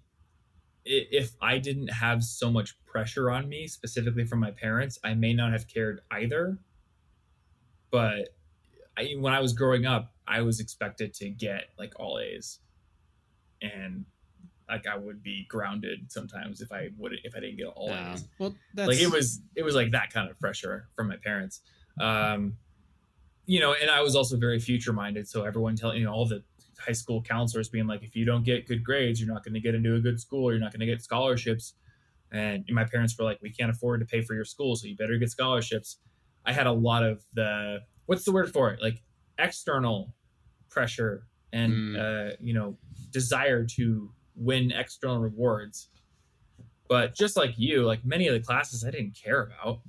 [0.85, 5.33] if i didn't have so much pressure on me specifically from my parents i may
[5.33, 6.59] not have cared either
[7.91, 8.31] but
[8.97, 12.61] I, when i was growing up i was expected to get like all a's
[13.61, 14.05] and
[14.69, 18.13] like i would be grounded sometimes if i would if i didn't get all Uh,
[18.15, 18.25] a's.
[18.39, 21.61] Well, that's like it was it was like that kind of pressure from my parents.
[22.01, 22.57] Um
[23.47, 26.27] you know and i was also very future minded so everyone telling you know all
[26.27, 26.43] the
[26.79, 29.61] high school counselors being like if you don't get good grades you're not going to
[29.61, 31.75] get into a good school you're not going to get scholarships.
[32.31, 34.95] And my parents were like we can't afford to pay for your school so you
[34.97, 35.97] better get scholarships.
[36.45, 38.83] I had a lot of the what's the word for it?
[38.83, 39.03] Like
[39.39, 40.15] external
[40.69, 41.97] pressure and Mm.
[42.33, 42.77] uh you know
[43.11, 45.89] desire to win external rewards
[46.89, 49.81] but just like you like many of the classes i didn't care about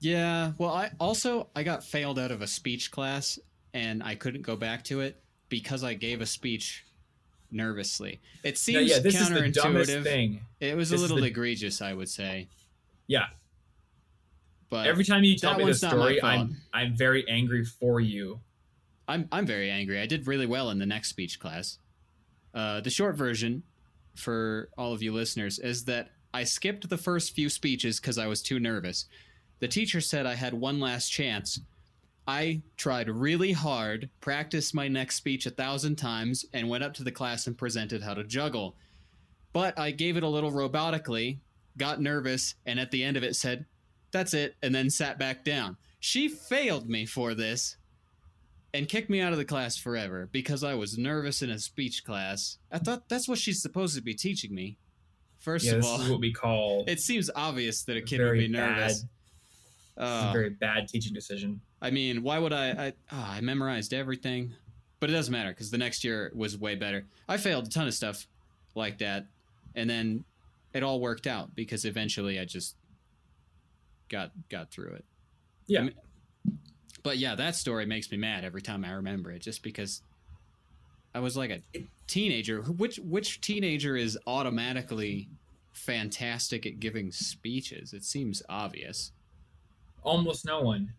[0.00, 3.38] Yeah, well, I also I got failed out of a speech class
[3.72, 6.84] and I couldn't go back to it because I gave a speech
[7.52, 8.20] nervously.
[8.42, 10.02] It seems yeah this is the dumbest counterintuitive.
[10.02, 12.48] thing It was a This is little the- egregious, I would say.
[13.06, 13.26] yeah
[14.70, 17.64] But every time you tell me the one's not my story i'm i'm very angry
[17.64, 18.40] for you
[19.08, 20.00] I'm I'm very angry.
[20.00, 21.78] I did really well in the next speech class.
[22.54, 23.62] Uh, the short version
[24.14, 28.26] for all of you listeners is that I skipped the first few speeches because I
[28.26, 29.06] was too nervous.
[29.60, 31.60] The teacher said I had one last chance.
[32.26, 37.04] I tried really hard, practiced my next speech a thousand times, and went up to
[37.04, 38.76] the class and presented how to juggle.
[39.52, 41.38] But I gave it a little robotically,
[41.76, 43.66] got nervous, and at the end of it said,
[44.12, 45.76] That's it, and then sat back down.
[46.00, 47.76] She failed me for this
[48.74, 52.04] and kicked me out of the class forever because I was nervous in a speech
[52.04, 52.58] class.
[52.70, 54.78] I thought that's what she's supposed to be teaching me.
[55.38, 58.20] First yeah, of this all, is what we call it seems obvious that a kid
[58.20, 59.04] would be nervous.
[59.96, 61.60] bad, Uh, a very bad teaching decision.
[61.80, 62.70] I mean, why would I?
[62.70, 64.52] I, oh, I memorized everything,
[65.00, 67.04] but it doesn't matter because the next year was way better.
[67.28, 68.26] I failed a ton of stuff
[68.74, 69.26] like that,
[69.74, 70.24] and then
[70.72, 72.76] it all worked out because eventually I just
[74.08, 75.04] got got through it.
[75.66, 75.80] Yeah.
[75.80, 75.94] I mean-
[77.02, 80.02] but yeah, that story makes me mad every time I remember it, just because
[81.14, 82.62] I was like a teenager.
[82.62, 85.28] Which which teenager is automatically
[85.72, 87.92] fantastic at giving speeches?
[87.92, 89.12] It seems obvious.
[90.02, 90.94] Almost no one.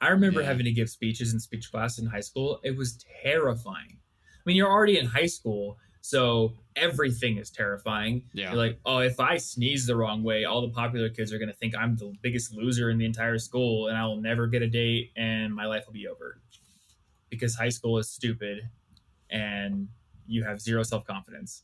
[0.00, 0.46] I remember Yeah.
[0.46, 2.60] having to give speeches in speech class in high school.
[2.62, 3.98] It was terrifying.
[3.98, 5.76] I mean, you're already in high school,
[6.08, 8.22] so everything is terrifying.
[8.32, 8.48] Yeah.
[8.48, 11.50] You're like, oh, if I sneeze the wrong way, all the popular kids are going
[11.50, 14.62] to think I'm the biggest loser in the entire school and I will never get
[14.62, 16.40] a date and my life will be over.
[17.28, 18.70] Because high school is stupid
[19.28, 19.88] and
[20.26, 21.62] you have zero self confidence.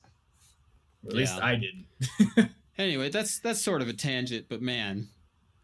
[1.07, 2.50] At least I didn't.
[2.76, 5.07] Anyway, that's that's sort of a tangent, but man,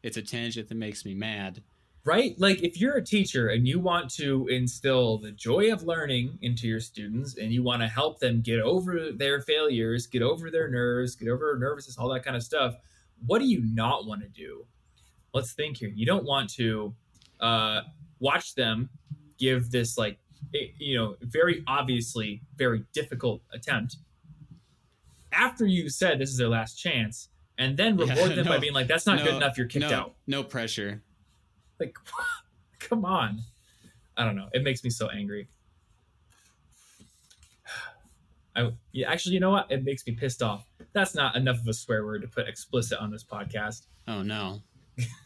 [0.01, 1.61] it's a tangent that makes me mad.
[2.05, 2.35] Right?
[2.39, 6.67] Like if you're a teacher and you want to instill the joy of learning into
[6.67, 10.69] your students and you want to help them get over their failures, get over their
[10.69, 12.77] nerves, get over nervousness, all that kind of stuff,
[13.27, 14.67] what do you not want to do?
[15.35, 15.93] Let's think here.
[15.95, 16.95] You don't want to
[17.41, 17.83] uh,
[18.19, 18.89] watch them
[19.39, 20.19] give this like
[20.55, 23.97] eh, you know very obviously very difficult attempt
[25.33, 28.75] after you said this is their last chance and then Yeah, reward them by being
[28.75, 31.03] like that's not good enough you're kicked no, out No pressure.
[31.81, 31.97] Like,
[32.79, 33.41] come on.
[34.17, 34.49] I don't know.
[34.53, 35.49] It makes me so angry.
[38.57, 39.71] I yeah, actually, you know what?
[39.71, 40.67] It makes me pissed off.
[40.93, 43.87] That's not enough of a swear word to put explicit on this podcast.
[44.07, 44.63] Oh no.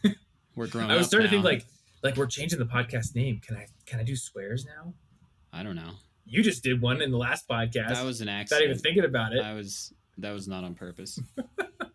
[0.55, 0.89] We're grown.
[0.89, 1.65] I was starting to think like,
[2.01, 3.41] like we're changing the podcast name.
[3.45, 4.93] Can I can I do swears now?
[5.51, 5.91] I don't know.
[6.25, 7.89] You just did one in the last podcast.
[7.89, 8.61] That was an accident.
[8.61, 9.43] not even thinking about it.
[9.43, 11.19] I was that was not on purpose.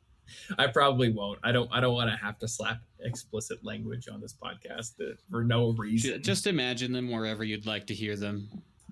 [0.58, 1.38] I probably won't.
[1.42, 1.70] I don't.
[1.72, 4.92] I don't want to have to slap explicit language on this podcast
[5.30, 6.22] for no reason.
[6.22, 8.48] Just imagine them wherever you'd like to hear them.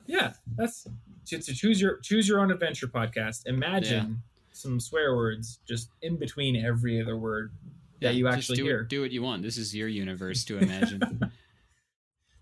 [0.07, 0.87] yeah that's
[1.27, 4.23] to, to choose your choose your own adventure podcast imagine
[4.53, 7.53] some swear words just in between every other word
[8.01, 9.43] that you actually do hear It, do what you want.
[9.43, 11.03] This is your universe to imagine.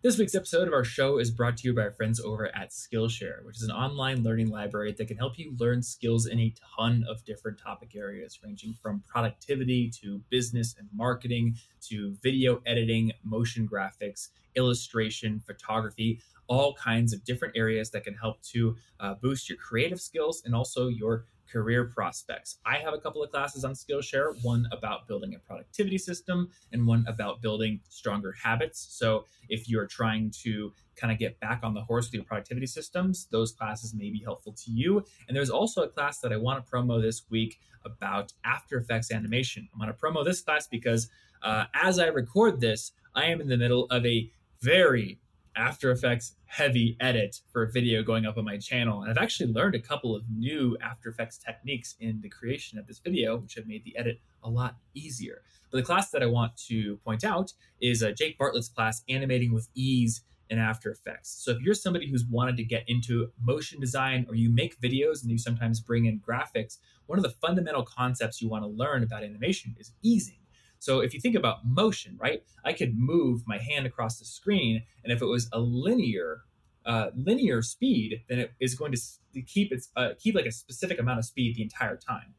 [0.07, 2.71] this week's episode of our show is brought to you by our friends over at
[2.71, 6.55] skillshare which is an online learning library that can help you learn skills in a
[6.77, 13.11] ton of different topic areas ranging from productivity to business and marketing to video editing
[13.25, 19.49] motion graphics illustration photography all kinds of different areas that can help to uh, boost
[19.49, 22.59] your creative skills and also your career prospects.
[22.65, 26.87] I have a couple of classes on Skillshare, one about building a productivity system and
[26.87, 28.87] one about building stronger habits.
[28.91, 32.67] So if you're trying to kind of get back on the horse with your productivity
[32.67, 35.05] systems, those classes may be helpful to you.
[35.29, 39.13] And there's also a class that I want to promo this week about After Effects
[39.13, 39.69] animation.
[39.73, 41.09] I'm going to promo this class because
[41.43, 44.31] uh, as I record this, I am in the middle of a
[44.61, 45.19] very
[45.57, 49.03] after Effects heavy edit for a video going up on my channel.
[49.03, 52.87] And I've actually learned a couple of new After Effects techniques in the creation of
[52.87, 55.43] this video, which have made the edit a lot easier.
[55.71, 59.53] But the class that I want to point out is uh, Jake Bartlett's class, Animating
[59.53, 61.43] with Ease in After Effects.
[61.45, 65.23] So if you're somebody who's wanted to get into motion design or you make videos
[65.23, 69.03] and you sometimes bring in graphics, one of the fundamental concepts you want to learn
[69.03, 70.39] about animation is easing.
[70.87, 72.45] So if you think about motion, right?
[72.65, 76.43] I could move my hand across the screen, and if it was a linear
[76.87, 81.01] uh, linear speed, then it is going to keep its uh, keep like a specific
[81.01, 82.35] amount of speed the entire time,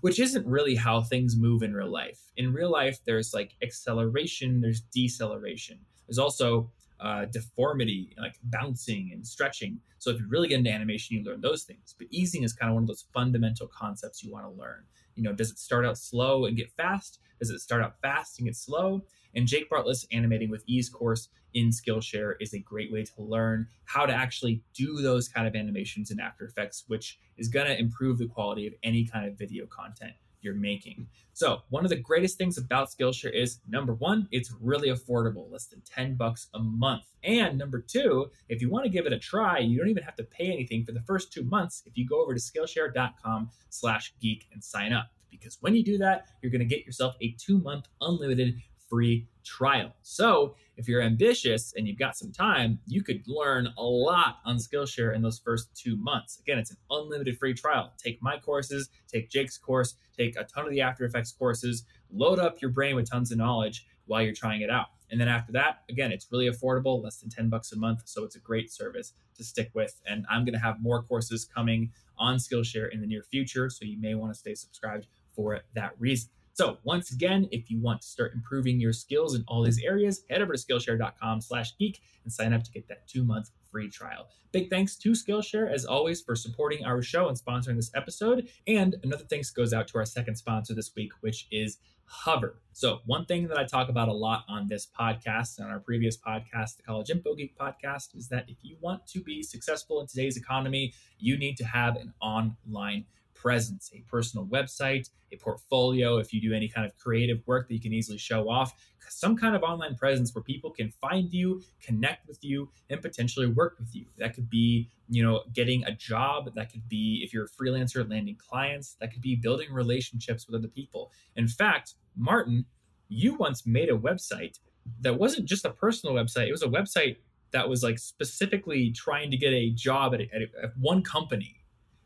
[0.00, 2.18] which isn't really how things move in real life.
[2.36, 9.26] In real life, there's like acceleration, there's deceleration, there's also uh, deformity, like bouncing and
[9.26, 9.80] stretching.
[9.98, 11.94] So if you really get into animation, you learn those things.
[11.98, 14.84] But easing is kind of one of those fundamental concepts you want to learn.
[15.16, 17.18] You know, does it start out slow and get fast?
[17.40, 19.02] Does it start out fast and get slow?
[19.34, 23.66] And Jake Bartlett's Animating with Ease course in Skillshare is a great way to learn
[23.84, 27.78] how to actually do those kind of animations in After Effects, which is going to
[27.78, 30.12] improve the quality of any kind of video content
[30.42, 31.06] you're making.
[31.32, 35.66] So, one of the greatest things about Skillshare is number one, it's really affordable, less
[35.66, 37.04] than 10 bucks a month.
[37.24, 40.16] And number two, if you want to give it a try, you don't even have
[40.16, 44.14] to pay anything for the first two months if you go over to skillshare.com slash
[44.20, 45.06] geek and sign up.
[45.30, 48.56] Because when you do that, you're going to get yourself a two month unlimited
[48.92, 49.94] free trial.
[50.02, 54.56] So if you're ambitious and you've got some time, you could learn a lot on
[54.56, 56.38] Skillshare in those first two months.
[56.38, 57.90] Again, it's an unlimited free trial.
[57.96, 62.38] Take my courses, take Jake's course, take a ton of the After Effects courses, load
[62.38, 64.88] up your brain with tons of knowledge while you're trying it out.
[65.10, 68.02] And then after that, again, it's really affordable, less than 10 bucks a month.
[68.04, 70.00] So it's a great service to stick with.
[70.06, 73.70] And I'm going to have more courses coming on Skillshare in the near future.
[73.70, 76.30] So you may want to stay subscribed for that reason.
[76.54, 80.22] So once again, if you want to start improving your skills in all these areas,
[80.28, 83.88] head over to Skillshare.com slash geek and sign up to get that two month free
[83.88, 84.28] trial.
[84.52, 88.48] Big thanks to Skillshare, as always, for supporting our show and sponsoring this episode.
[88.66, 92.60] And another thanks goes out to our second sponsor this week, which is Hover.
[92.72, 95.80] So, one thing that I talk about a lot on this podcast and on our
[95.80, 100.00] previous podcast, the College Info Geek podcast, is that if you want to be successful
[100.02, 103.06] in today's economy, you need to have an online
[103.42, 107.74] presence, a personal website, a portfolio, if you do any kind of creative work that
[107.74, 108.72] you can easily show off,
[109.08, 113.48] some kind of online presence where people can find you, connect with you, and potentially
[113.48, 114.06] work with you.
[114.18, 118.08] That could be, you know, getting a job, that could be if you're a freelancer
[118.08, 121.10] landing clients, that could be building relationships with other people.
[121.36, 122.64] In fact, Martin,
[123.08, 124.60] you once made a website
[125.00, 127.16] that wasn't just a personal website, it was a website
[127.50, 130.30] that was like specifically trying to get a job at, a,
[130.62, 131.61] at one company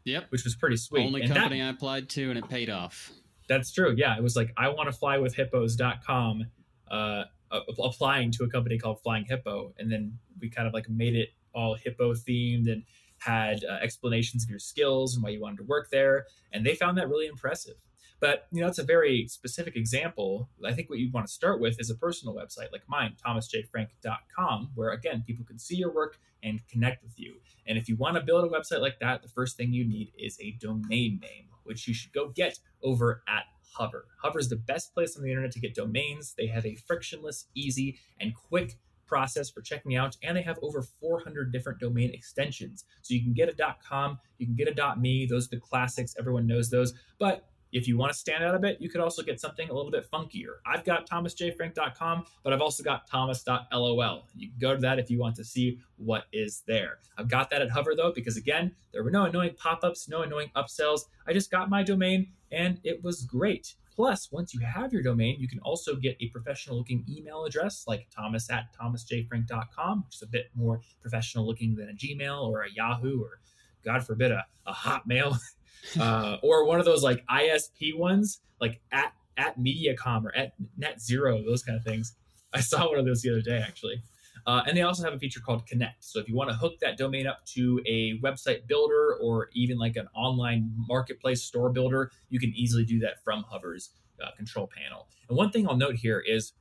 [0.07, 0.27] Yep.
[0.31, 1.05] Which was pretty sweet.
[1.05, 3.13] Only and company that, I applied to and it paid off.
[3.49, 3.95] That's true.
[3.97, 4.17] Yeah.
[4.17, 6.47] It was like, I want to fly with hippos.com,
[6.91, 9.75] uh, applying to a company called Flying Hippo.
[9.79, 12.85] And then we kind of like made it all hippo themed and
[13.19, 16.27] had uh, explanations of your skills and why you wanted to work there.
[16.53, 17.75] And they found that really impressive.
[18.21, 20.49] But you know, it's a very specific example.
[20.65, 24.71] I think what you want to start with is a personal website like mine, thomasjfrank.com,
[24.75, 27.37] where again, people can see your work and connect with you.
[27.67, 30.13] And if you want to build a website like that, the first thing you need
[30.19, 34.07] is a domain name, which you should go get over at Hover.
[34.23, 36.35] Hover is the best place on the internet to get domains.
[36.37, 40.83] They have a frictionless, easy, and quick process for checking out, and they have over
[40.83, 42.85] 400 different domain extensions.
[43.03, 45.27] So you can get a .com, you can get a .me.
[45.27, 46.15] Those are the classics.
[46.19, 46.95] Everyone knows those.
[47.19, 47.47] But
[47.77, 49.91] if you want to stand out a bit, you could also get something a little
[49.91, 50.55] bit funkier.
[50.65, 54.23] I've got thomasjfrank.com, but I've also got thomas.lol.
[54.35, 57.01] You can go to that if you want to see what is there.
[57.19, 60.23] I've got that at Hover though, because again, there were no annoying pop ups, no
[60.23, 61.03] annoying upsells.
[61.27, 63.75] I just got my domain and it was great.
[63.95, 67.85] Plus, once you have your domain, you can also get a professional looking email address
[67.87, 72.63] like thomas at thomasjfrank.com, which is a bit more professional looking than a Gmail or
[72.63, 73.41] a Yahoo or,
[73.85, 75.37] God forbid, a, a Hotmail.
[76.01, 81.01] uh, or one of those like ISP ones, like at at MediaCom or at Net
[81.01, 82.15] Zero, those kind of things.
[82.53, 84.03] I saw one of those the other day actually.
[84.47, 86.05] Uh, and they also have a feature called Connect.
[86.05, 89.77] So if you want to hook that domain up to a website builder or even
[89.77, 93.91] like an online marketplace store builder, you can easily do that from Hover's
[94.23, 95.09] uh, control panel.
[95.29, 96.53] And one thing I'll note here is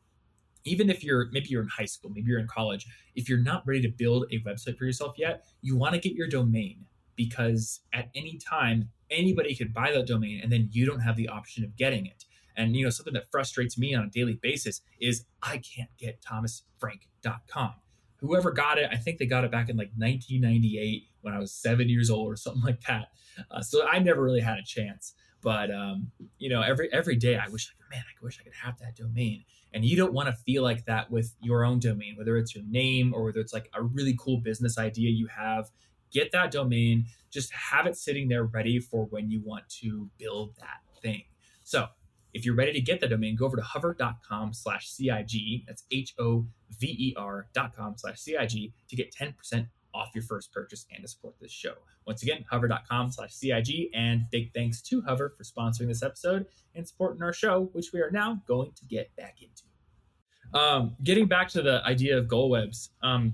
[0.63, 3.61] even if you're maybe you're in high school, maybe you're in college, if you're not
[3.67, 7.81] ready to build a website for yourself yet, you want to get your domain because
[7.93, 11.63] at any time anybody could buy that domain and then you don't have the option
[11.63, 12.25] of getting it.
[12.57, 16.21] And you know, something that frustrates me on a daily basis is I can't get
[16.21, 17.73] thomasfrank.com.
[18.17, 21.53] Whoever got it, I think they got it back in like 1998 when I was
[21.53, 23.07] seven years old or something like that.
[23.51, 25.13] Uh, so I never really had a chance.
[25.41, 28.53] But um, you know, every every day I wish, like, man, I wish I could
[28.63, 29.43] have that domain.
[29.73, 32.63] And you don't want to feel like that with your own domain, whether it's your
[32.63, 35.69] name or whether it's like a really cool business idea you have
[36.15, 40.55] get that domain, just have it sitting there ready for when you want to build
[40.59, 41.23] that thing.
[41.63, 41.87] So
[42.33, 45.65] if you're ready to get the domain, go over to hover.com slash CIG.
[45.67, 46.45] That's H O
[46.79, 51.01] V E R dot com slash CIG to get 10% off your first purchase and
[51.01, 51.73] to support this show.
[52.05, 53.89] Once again, hover.com slash CIG.
[53.93, 56.45] And big thanks to Hover for sponsoring this episode
[56.75, 60.59] and supporting our show, which we are now going to get back into.
[60.59, 63.33] Um, getting back to the idea of goal webs, um,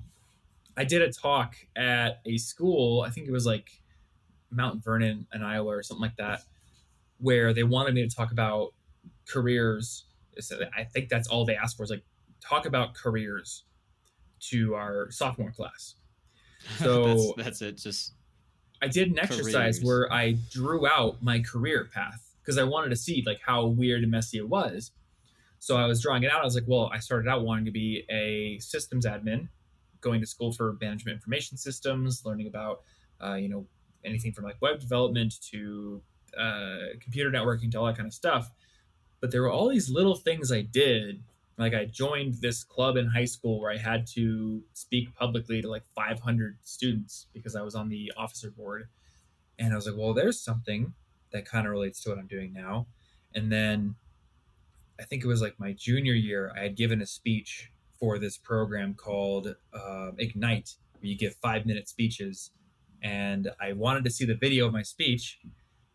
[0.76, 3.02] I did a talk at a school.
[3.02, 3.70] I think it was like
[4.50, 6.40] Mount Vernon in Iowa or something like that,
[7.18, 8.72] where they wanted me to talk about
[9.28, 10.04] careers.
[10.76, 12.04] I think that's all they asked for is like
[12.40, 13.64] talk about careers
[14.50, 15.94] to our sophomore class.
[16.78, 17.76] So that's, that's, it.
[17.76, 18.12] Just
[18.80, 19.84] I did an exercise careers.
[19.84, 24.02] where I drew out my career path because I wanted to see like how weird
[24.02, 24.92] and messy it was.
[25.58, 26.40] So I was drawing it out.
[26.40, 29.48] I was like, well, I started out wanting to be a systems admin
[30.02, 32.82] going to school for management information systems, learning about,
[33.24, 33.66] uh, you know,
[34.04, 36.02] anything from like web development to
[36.38, 38.50] uh, computer networking to all that kind of stuff.
[39.20, 41.22] But there were all these little things I did.
[41.58, 45.68] Like I joined this club in high school where I had to speak publicly to
[45.68, 48.88] like 500 students because I was on the officer board.
[49.58, 50.92] And I was like, well, there's something
[51.30, 52.86] that kind of relates to what I'm doing now.
[53.34, 53.94] And then
[54.98, 57.71] I think it was like my junior year, I had given a speech
[58.02, 62.50] for this program called uh, Ignite, where you give five minute speeches.
[63.00, 65.38] And I wanted to see the video of my speech.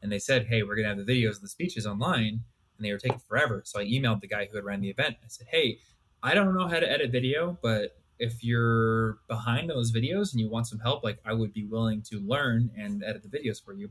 [0.02, 2.46] And they said, hey, we're going to have the videos of the speeches online.
[2.78, 3.62] And they were taking forever.
[3.66, 5.18] So I emailed the guy who had ran the event.
[5.22, 5.80] I said, hey,
[6.24, 10.40] I don't know how to edit video, but if you're behind on those videos and
[10.40, 13.62] you want some help, like I would be willing to learn and edit the videos
[13.62, 13.90] for you.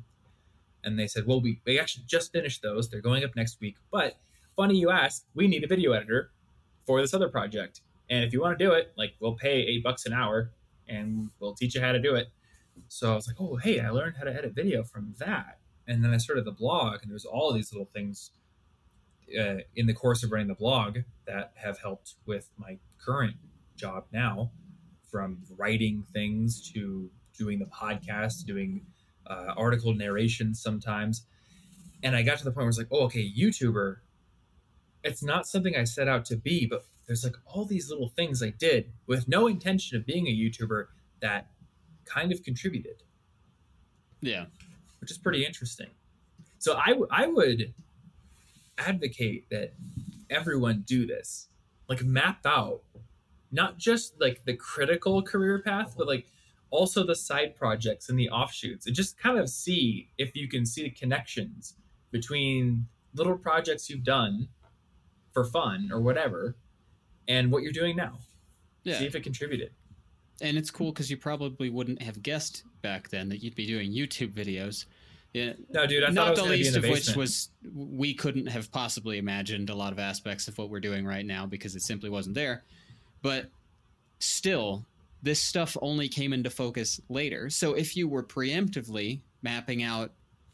[0.82, 2.88] And they said, well, we, we actually just finished those.
[2.88, 3.76] They're going up next week.
[3.92, 4.18] But
[4.56, 6.30] funny you ask, we need a video editor
[6.86, 7.82] for this other project.
[8.08, 10.52] And if you want to do it, like we'll pay eight bucks an hour
[10.88, 12.28] and we'll teach you how to do it.
[12.88, 15.58] So I was like, oh, hey, I learned how to edit video from that.
[15.88, 18.32] And then I started the blog, and there's all these little things
[19.40, 23.36] uh, in the course of running the blog that have helped with my current
[23.76, 24.50] job now,
[25.10, 28.84] from writing things to doing the podcast, doing
[29.26, 31.24] uh, article narration sometimes.
[32.02, 33.96] And I got to the point where it's like, oh, okay, YouTuber.
[35.04, 38.42] It's not something I set out to be, but there's like all these little things
[38.42, 40.86] I did with no intention of being a YouTuber
[41.20, 41.48] that
[42.04, 43.02] kind of contributed.
[44.20, 44.46] Yeah.
[45.00, 45.88] Which is pretty interesting.
[46.58, 47.74] So I, w- I would
[48.78, 49.74] advocate that
[50.30, 51.48] everyone do this.
[51.88, 52.82] Like map out
[53.52, 56.26] not just like the critical career path, but like
[56.70, 60.66] also the side projects and the offshoots and just kind of see if you can
[60.66, 61.74] see the connections
[62.10, 64.48] between little projects you've done
[65.32, 66.56] for fun or whatever
[67.28, 68.18] and what you're doing now.
[68.84, 68.98] Yeah.
[68.98, 69.70] See if it contributed.
[70.40, 73.92] And it's cool because you probably wouldn't have guessed back then that you'd be doing
[73.92, 74.84] YouTube videos.
[75.32, 75.52] Yeah.
[75.70, 77.16] No, dude, I Not thought the it was gonna be in least the of which
[77.16, 81.26] was we couldn't have possibly imagined a lot of aspects of what we're doing right
[81.26, 82.64] now because it simply wasn't there.
[83.22, 83.50] But
[84.18, 84.86] still,
[85.22, 87.50] this stuff only came into focus later.
[87.50, 90.12] So if you were preemptively mapping out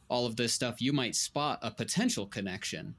[0.09, 2.95] all of this stuff, you might spot a potential connection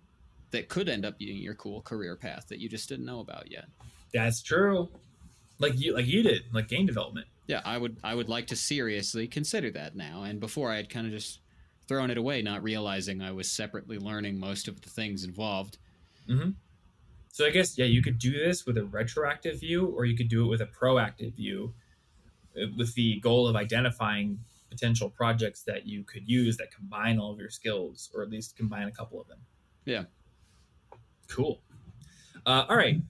[0.54, 3.52] that could end up being your cool career path that you just didn't know about
[3.52, 3.66] yet.
[4.14, 4.90] That's true.
[5.60, 7.28] Like you like you did, like game development.
[7.48, 10.24] Yeah, I would I would like to seriously consider that now.
[10.24, 11.40] And before I had kind of just
[11.88, 15.78] thrown it away, not realizing I was separately learning most of the things involved.
[16.30, 16.52] Mm-hmm.
[17.32, 20.30] So I guess yeah, you could do this with a retroactive view, or you could
[20.30, 21.74] do it with a proactive view,
[22.56, 24.40] uh, with the goal of identifying
[24.70, 28.56] potential projects that you could use that combine all of your skills, or at least
[28.56, 29.40] combine a couple of them.
[29.86, 30.04] Yeah.
[31.34, 31.60] Cool.
[32.46, 33.02] Uh, all right.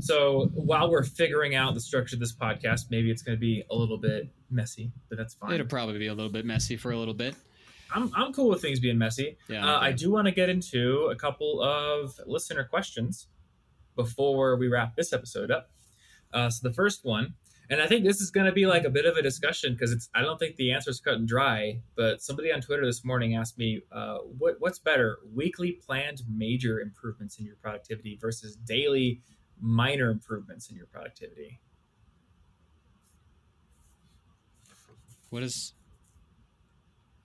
[0.00, 3.64] So while we're figuring out the structure of this podcast, maybe it's going to be
[3.70, 5.54] a little bit messy, but that's fine.
[5.54, 7.34] It'll probably be a little bit messy for a little bit.
[7.94, 9.38] I'm, I'm cool with things being messy.
[9.48, 9.66] Yeah.
[9.66, 13.28] Uh, I do want to get into a couple of listener questions
[13.94, 15.70] before we wrap this episode up.
[16.32, 17.34] Uh, so the first one,
[17.68, 19.92] and I think this is going to be like a bit of a discussion because
[19.92, 21.80] it's I don't think the answer is cut and dry.
[21.96, 26.80] But somebody on Twitter this morning asked me, uh, "What what's better, weekly planned major
[26.80, 29.22] improvements in your productivity versus daily
[29.60, 31.60] minor improvements in your productivity?"
[35.30, 35.74] What is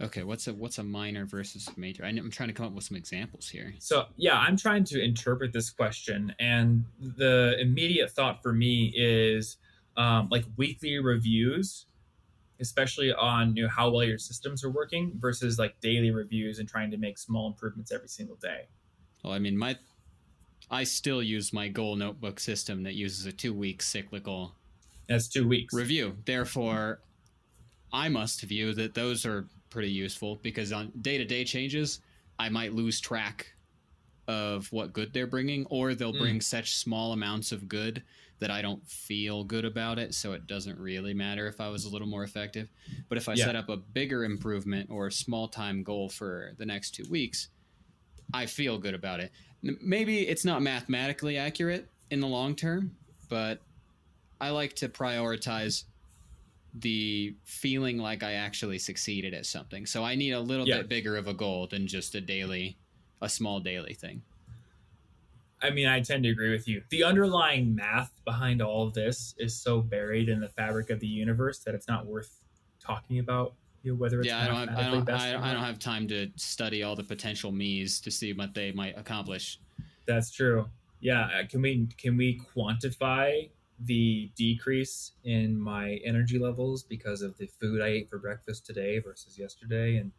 [0.02, 2.04] Okay, what's a what's a minor versus a major?
[2.04, 3.76] I, am trying to come up with some examples here.
[3.78, 9.58] So yeah, I'm trying to interpret this question, and the immediate thought for me is
[9.98, 11.88] um, like weekly reviews,
[12.60, 16.70] especially on you know, how well your systems are working, versus like daily reviews and
[16.70, 18.70] trying to make small improvements every single day.
[19.24, 19.78] Well, I mean, my
[20.70, 24.58] I still use my goal notebook system that uses a two week cyclical
[25.08, 25.74] That's two weeks.
[25.74, 26.18] review.
[26.26, 27.04] Therefore,
[27.94, 32.02] I must view that those are pretty useful because on day to day changes,
[32.40, 33.54] I might lose track
[34.28, 36.18] of what good they're bringing, or they'll Mm.
[36.18, 38.04] bring such small amounts of good
[38.42, 40.14] that I don't feel good about it.
[40.16, 42.70] So it doesn't really matter if I was a little more effective.
[43.08, 43.46] But if I Yeah.
[43.46, 47.50] set up a bigger improvement or a small time goal for the next two weeks,
[48.34, 49.32] I feel good about it.
[49.62, 52.98] Maybe it's not mathematically accurate in the long term,
[53.30, 53.62] but
[54.42, 55.84] I like to prioritize
[56.74, 59.86] the feeling like I actually succeeded at something.
[59.86, 60.78] So I need a little Yeah.
[60.80, 62.78] bit bigger of a goal than just a daily,
[63.22, 64.24] a small daily thing.
[65.62, 66.82] I mean, I tend to agree with you.
[66.90, 71.08] The underlying math behind all of this is so buried in the fabric of the
[71.08, 72.42] universe that it's not worth
[72.80, 73.54] talking about.
[73.84, 75.80] You know, whether it's yeah, I don't, have, I don't, I, or I don't have
[75.80, 79.60] time to study all the potential me's to see what they might accomplish.
[80.06, 80.68] That's true.
[81.00, 83.50] Yeah, uh, can we can we quantify
[83.86, 89.00] the decrease in my energy levels because of the food I ate for breakfast today
[89.00, 90.12] versus yesterday, and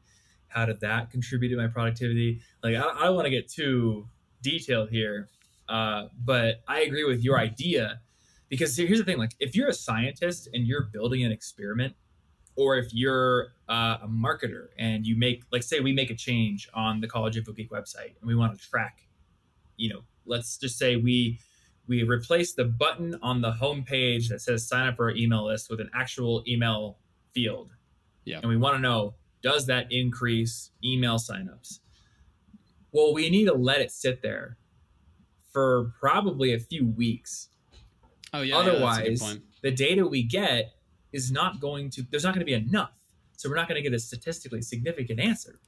[0.49, 2.41] how did that contribute to my productivity?
[2.65, 4.09] Like, I, I don't want to get too
[4.43, 5.29] detailed here,
[5.69, 8.01] uh, but I agree with your idea
[8.49, 11.95] because here's the thing: like, if you're a scientist and you're building an experiment,
[12.57, 16.69] or if you're uh, a marketer and you make, like, say, we make a change
[16.75, 19.07] on the College Info Geek website and we want to track
[19.77, 21.39] you know let's just say we
[21.89, 25.47] we replace the button on the home page that says sign up for our email
[25.47, 26.99] list with an actual email
[27.35, 27.73] field.
[28.25, 28.39] Yeah.
[28.39, 31.81] And we want to know does that increase email signups?
[32.93, 34.59] Well, we need to let it sit there
[35.53, 37.49] for probably a few weeks.
[38.33, 38.57] Oh yeah.
[38.57, 40.73] Otherwise, yeah, the data we get
[41.13, 42.93] is not going to there's not going to be enough.
[43.37, 45.59] So we're not going to get a statistically significant answer.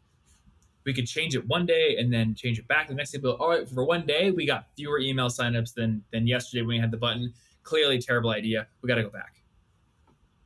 [0.84, 3.18] We could change it one day and then change it back the next day.
[3.18, 6.76] But all right, for one day we got fewer email signups than than yesterday when
[6.76, 7.32] we had the button.
[7.62, 8.66] Clearly, terrible idea.
[8.82, 9.43] We got to go back.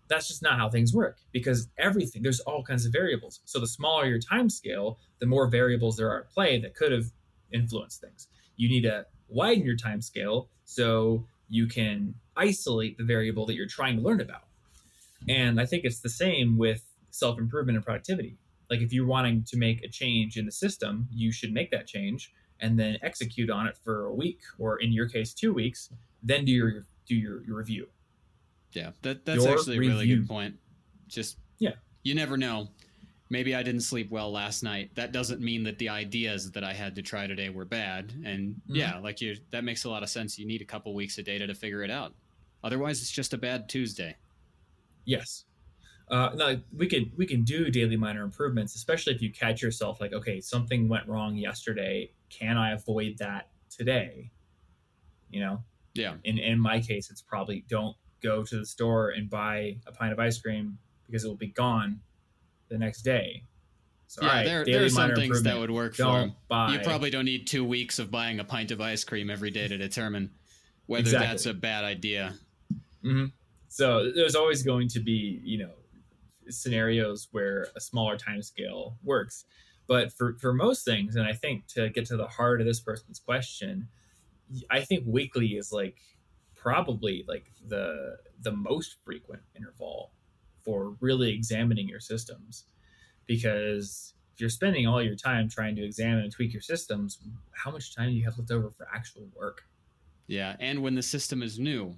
[0.09, 3.41] That's just not how things work because everything there's all kinds of variables.
[3.45, 6.93] So the smaller your time scale, the more variables there are at play that could
[6.93, 7.07] have
[7.53, 8.29] influenced things.
[8.57, 13.67] You need to widen your time scale so you can isolate the variable that you're
[13.67, 14.45] trying to learn about.
[15.29, 18.37] And I think it's the same with self improvement and productivity.
[18.71, 21.87] Like if you're wanting to make a change in the system, you should make that
[21.87, 25.91] change and then execute on it for a week or in your case two weeks,
[26.23, 27.87] then do your do your, your review.
[28.79, 30.57] Yeah, that that's Your actually a really good point.
[31.09, 31.75] Just Yeah.
[32.05, 32.69] you never know.
[33.31, 34.95] Maybe I didn't sleep well last night.
[34.95, 38.13] That doesn't mean that the ideas that I had to try today were bad.
[38.25, 38.75] And Mm-hmm.
[38.77, 40.39] yeah, like you, that makes a lot of sense.
[40.39, 42.15] You need a couple weeks of data to figure it out.
[42.65, 44.17] Otherwise, it's just a bad Tuesday.
[45.05, 45.45] Yes.
[46.11, 50.01] Uh, no, we can we can do daily minor improvements, especially if you catch yourself
[50.01, 52.11] like, okay, something went wrong yesterday.
[52.31, 54.31] Can I avoid that today?
[55.31, 55.63] You know,
[55.95, 59.93] Yeah, in in my case, it's probably don't go to the store and buy a
[59.93, 62.01] pint of ice cream because it will be gone
[62.69, 63.45] the next day.
[64.07, 64.29] So, yeah.
[64.29, 66.33] right, there, there are some things that would work for don't 'em.
[66.49, 66.73] buy.
[66.73, 69.69] You probably don't need two weeks of buying a pint of ice cream every day
[69.69, 70.31] to determine
[70.87, 71.27] whether Exactly.
[71.29, 72.35] that's a bad idea.
[73.03, 73.27] hmm
[73.69, 75.73] So there's always going to be, you know,
[76.49, 79.45] scenarios where a smaller time scale works.
[79.87, 82.81] But for, for most things, and I think to get to the heart of this
[82.81, 83.89] person's question,
[84.71, 85.99] I think weekly is like
[86.61, 90.13] probably like the the most frequent interval
[90.65, 92.65] for really examining your systems.
[93.27, 97.19] Because if you're spending all your time trying to examine and tweak your systems,
[97.53, 99.63] how much time do you have left over for actual work?
[100.27, 101.97] Yeah, and when the system is new,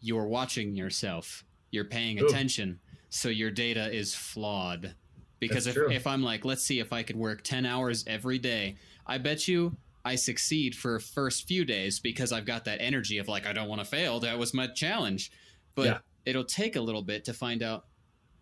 [0.00, 1.44] you're watching yourself.
[1.70, 2.26] You're paying Ooh.
[2.26, 2.80] attention,
[3.10, 4.94] so your data is flawed.
[5.38, 5.92] Because That's if, true.
[5.92, 8.76] if I'm like, let's see if I could work 10 hours every day,
[9.06, 13.28] I bet you I succeed for first few days because I've got that energy of
[13.28, 14.20] like, I don't want to fail.
[14.20, 15.30] That was my challenge.
[15.74, 15.98] But Yeah.
[16.24, 17.86] it'll take a little bit to find out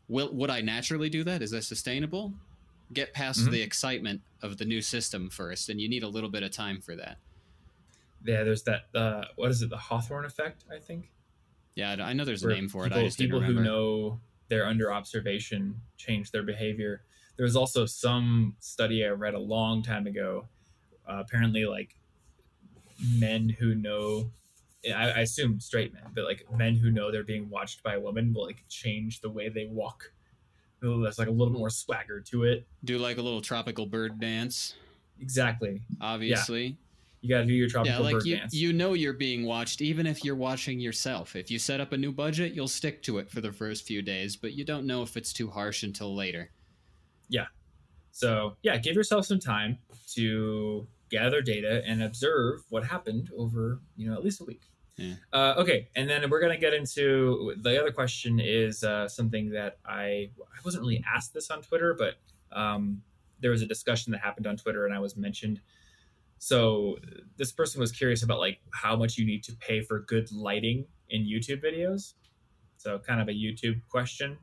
[0.09, 1.43] will would I naturally do that?
[1.43, 2.33] Is that sustainable?
[2.93, 3.51] Get past Mhm.
[3.51, 6.81] the excitement of the new system first, and you need a little bit of time
[6.81, 7.19] for that.
[8.25, 8.87] Yeah, there's that.
[8.95, 9.69] Uh, what is it?
[9.69, 11.11] The Hawthorne effect, I think.
[11.75, 13.03] Yeah, I know there's a where name for people, it.
[13.03, 17.05] I just people who know they're under observation change their behavior.
[17.37, 20.49] There was also some study I read a long time ago.
[21.09, 21.95] Uh, apparently, like
[23.19, 24.31] men who know,
[24.87, 28.01] I, I assume straight men, but like men who know they're being watched by a
[28.01, 30.13] woman will like change the way they walk.
[30.81, 32.67] There's like a little more swagger to it.
[32.85, 34.75] Do like a little tropical bird dance,
[35.21, 35.83] Exactly.
[36.01, 36.79] obviously.
[37.21, 38.55] You got to do your tropical Yeah, like bird you, dance.
[38.55, 41.35] you know you're being watched even if you're watching yourself.
[41.35, 44.03] If you set up a new budget, you'll stick to it for the first few
[44.03, 46.51] days, but you don't know if it's too harsh until later.
[47.29, 47.47] Yeah.
[48.13, 49.79] So yeah, give yourself some time
[50.15, 54.63] to gather data and observe what happened over you know at least a week.
[54.97, 55.15] Yeah.
[55.33, 59.79] Uh, okay, and then we're gonna get into the other question is uh, something that
[59.87, 62.15] I I wasn't really asked this on Twitter, but
[62.57, 63.03] um,
[63.41, 65.61] there was a discussion that happened on Twitter and I was mentioned.
[66.39, 66.97] So
[67.37, 70.87] this person was curious about like how much you need to pay for good lighting
[71.11, 72.15] in YouTube videos.
[72.77, 74.39] So kind of a YouTube question,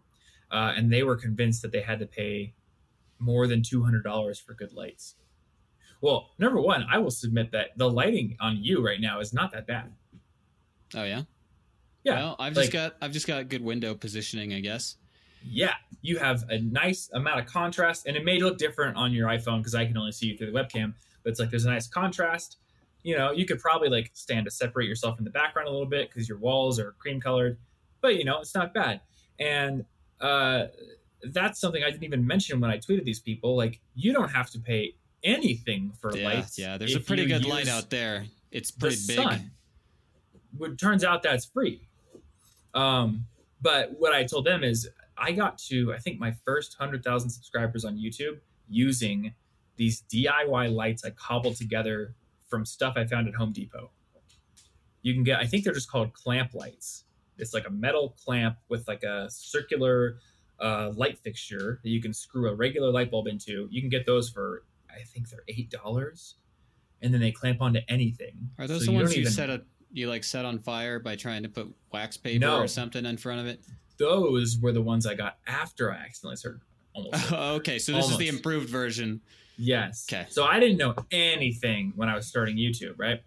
[0.52, 2.54] uh, and they were convinced that they had to pay
[3.20, 5.16] more than two hundred dollars for good lights.
[6.02, 9.52] Well, number one, I will submit that the lighting on you right now is not
[9.54, 9.92] that bad.
[10.94, 11.24] Oh yeah?
[12.04, 14.98] Yeah, Well, I've like- just got I've just got good window positioning, I guess.
[15.48, 19.28] Yeah, you have a nice amount of contrast, and it may look different on your
[19.30, 20.94] iPhone because I can only see you through the webcam.
[21.24, 22.58] But it's like there's a nice contrast.
[23.04, 25.86] You know, you could probably like stand to separate yourself in the background a little
[25.88, 27.58] bit because your walls are cream colored,
[28.02, 29.02] but you know it's not bad.
[29.40, 29.86] And
[30.20, 30.66] uh,
[31.32, 33.56] that's something I didn't even mention when I tweeted these people.
[33.56, 36.58] Like, you don't have to pay anything for Yeah, lights.
[36.58, 36.78] yeah.
[36.78, 38.26] There's a pretty good light out there.
[38.52, 39.16] It's the pretty big.
[39.18, 39.52] sun.
[40.62, 41.82] It turns out that's free.
[42.74, 43.26] Um,
[43.62, 44.88] but what I told them is
[45.18, 48.40] I got to I think my first hundred thousand subscribers on YouTube
[48.70, 49.34] using
[49.78, 52.14] these DIY lights I cobbled together
[52.48, 53.92] from stuff I found at Home Depot.
[55.02, 57.04] You can get I think they're just called clamp lights.
[57.38, 60.18] It's like a metal clamp with like a circular
[60.60, 63.68] uh, light fixture that you can screw a regular light bulb into.
[63.72, 64.64] You can get those for
[65.00, 66.36] I think they're eight dollars,
[67.02, 68.50] and then they clamp onto anything.
[68.58, 71.00] Are those So the you ones you even- set a you like set on fire
[71.00, 72.60] by trying to put wax paper No.
[72.60, 73.62] or something in front of it?
[73.98, 76.62] Those were the ones I got after I accidentally started
[76.94, 77.16] almost.
[77.32, 79.22] Oh, okay, so this is the improved version.
[79.58, 80.06] Yes.
[80.12, 80.26] Okay.
[80.30, 83.22] So I didn't know anything when I was starting YouTube, right?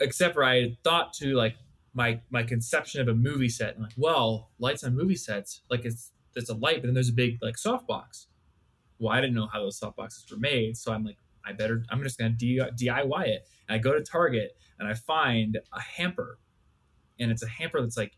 [0.00, 1.56] Except for I thought to like
[1.92, 5.84] my my conception of a movie set and like, well, lights on movie sets, like
[5.84, 8.26] it's there's a light, but then there's a big like softbox.
[8.98, 12.02] Well, I didn't know how those softboxes were made, so I'm like, I better I'm
[12.02, 13.48] just gonna DIY it.
[13.68, 16.38] And I go to Target and I find a hamper,
[17.18, 18.16] and it's a hamper that's like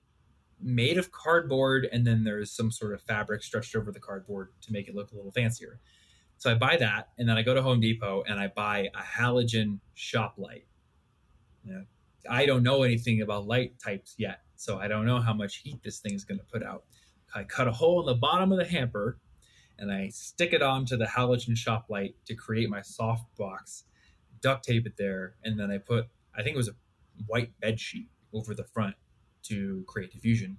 [0.60, 4.72] made of cardboard, and then there's some sort of fabric stretched over the cardboard to
[4.72, 5.80] make it look a little fancier.
[6.38, 9.02] So I buy that, and then I go to Home Depot and I buy a
[9.02, 10.66] halogen shop light.
[12.28, 15.82] I don't know anything about light types yet, so I don't know how much heat
[15.82, 16.84] this thing is going to put out.
[17.34, 19.18] I cut a hole in the bottom of the hamper,
[19.80, 23.84] and I stick it onto the halogen shop light to create my soft box.
[24.42, 26.06] Duct tape it there, and then I put
[26.36, 26.76] I think it was a
[27.26, 28.94] white bed sheet over the front
[29.44, 30.58] to create diffusion.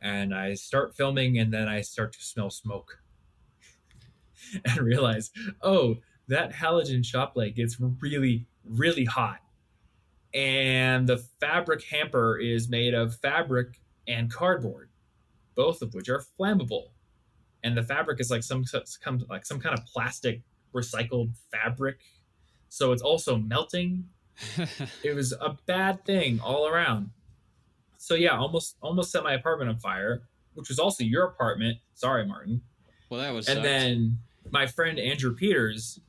[0.00, 3.02] And I start filming, and then I start to smell smoke
[4.64, 5.96] and realize, oh,
[6.28, 9.40] that halogen shop light gets really, really hot.
[10.32, 14.88] And the fabric hamper is made of fabric and cardboard,
[15.54, 16.91] both of which are flammable.
[17.64, 20.42] And the fabric is like some some like some kind of plastic
[20.74, 21.98] recycled fabric.
[22.68, 24.08] So it's also melting.
[25.04, 27.10] It was a bad thing all around.
[27.98, 30.22] So yeah, almost almost set my apartment on fire,
[30.54, 31.78] which was also your apartment.
[31.94, 32.62] Sorry, Martin
[33.12, 33.64] well, that was and sucked.
[33.64, 34.18] then
[34.50, 36.00] my friend Andrew Peters,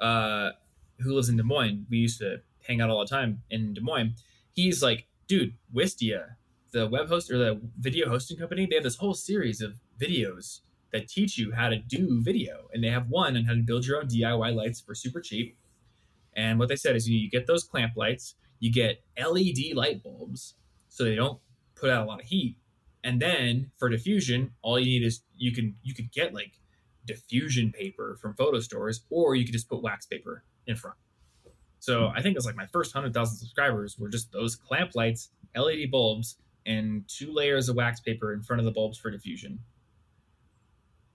[0.00, 0.52] uh,
[1.00, 3.82] who lives in Des Moines, we used to hang out all the time in Des
[3.82, 4.14] Moines.
[4.54, 6.36] He's like, dude, Wistia,
[6.72, 10.60] the web host or the video hosting company, they have this whole series of videos
[10.92, 13.86] that teach you how to do video, and they have one on how to build
[13.86, 15.56] your own DIY lights for super cheap.
[16.34, 19.74] And what they said is, you, know, you get those clamp lights, you get LED
[19.74, 20.54] light bulbs,
[20.88, 21.38] so they don't
[21.74, 22.56] put out a lot of heat,
[23.02, 26.52] and then for diffusion, all you need is you can you could get like
[27.06, 30.96] diffusion paper from photo stores, or you could just put wax paper in front.
[31.78, 35.30] So I think it's like my first hundred thousand subscribers were just those clamp lights,
[35.56, 36.36] LED bulbs,
[36.66, 39.58] and two layers of wax paper in front of the bulbs for diffusion.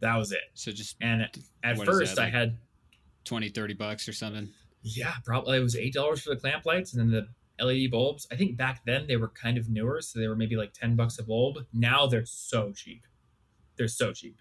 [0.01, 0.41] That was it.
[0.53, 2.57] so just And at is first, that, I had
[3.23, 4.49] 20, 30 bucks or something.
[4.83, 7.11] yeah, probably it was eight dollars for the clamp lights, and then
[7.57, 8.27] the LED bulbs.
[8.31, 10.95] I think back then they were kind of newer, so they were maybe like ten
[10.95, 11.57] bucks a bulb.
[11.73, 13.05] Now they're so cheap.
[13.77, 14.37] They're so cheap.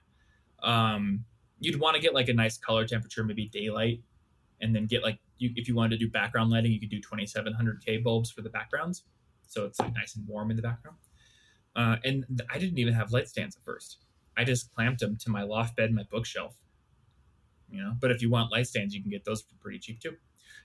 [0.62, 1.24] Um,
[1.61, 4.02] you'd want to get like a nice color temperature, maybe daylight,
[4.61, 7.00] and then get like you if you wanted to do background lighting, you could do
[7.00, 9.05] twenty seven hundred K bulbs for the backgrounds,
[9.46, 10.98] so it's like nice and warm in the background.
[11.76, 13.98] Uh, and I didn't even have light stands at first.
[14.37, 16.55] I just clamped them to my loft bed my bookshelf.
[17.70, 20.01] You know, but if you want light stands, you can get those for pretty cheap
[20.01, 20.12] too.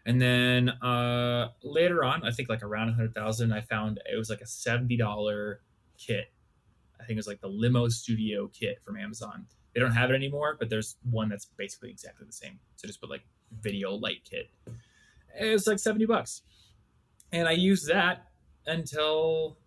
[0.06, 4.18] And then uh, later on, I think like around a hundred thousand, I found it
[4.18, 5.62] was like a seventy dollar
[5.98, 6.32] kit.
[7.00, 9.46] I think it was like the Limo Studio kit from Amazon.
[9.74, 12.60] They don't have it anymore, but there's one that's basically exactly the same.
[12.76, 13.24] So just put like
[13.62, 14.50] video light kit.
[15.40, 16.42] It was like seventy bucks,
[17.32, 18.26] and I used that
[18.66, 19.58] until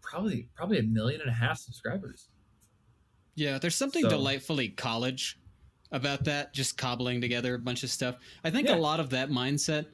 [0.00, 2.28] probably probably a million and a half subscribers.
[3.34, 5.38] Yeah, there's something So- delightfully college
[5.90, 8.16] about that, just cobbling together a bunch of stuff.
[8.44, 8.76] I think Yeah.
[8.76, 9.86] a lot of that mindset,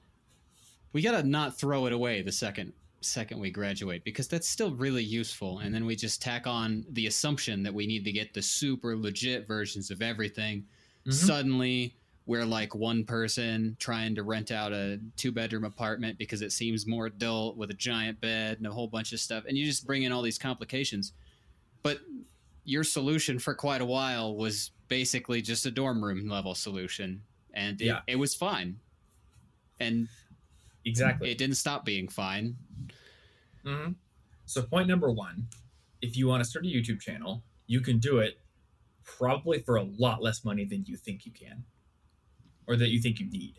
[0.92, 5.04] we gotta not throw it away the second second we graduate because that's still really
[5.04, 5.60] useful.
[5.60, 8.96] And then we just tack on the assumption that we need to get the super
[8.96, 10.66] legit versions of everything.
[11.06, 11.12] Mhm.
[11.12, 11.94] Suddenly
[12.26, 16.88] we're like one person trying to rent out a two bedroom apartment because it seems
[16.88, 19.44] more adult with a giant bed and a whole bunch of stuff.
[19.46, 21.12] And you just bring in all these complications.
[21.84, 22.00] But
[22.68, 27.22] your solution for quite a while was basically just a dorm room level solution.
[27.54, 28.02] And it, Yeah.
[28.06, 28.78] it was fine.
[29.80, 30.08] And
[30.84, 31.30] Exactly.
[31.30, 32.56] it didn't stop being fine.
[33.64, 33.92] hmm
[34.44, 35.48] So, point number one
[36.02, 38.38] if you want to start a YouTube channel, you can do it
[39.02, 41.64] probably for a lot less money than you think you can
[42.66, 43.58] or that you think you need.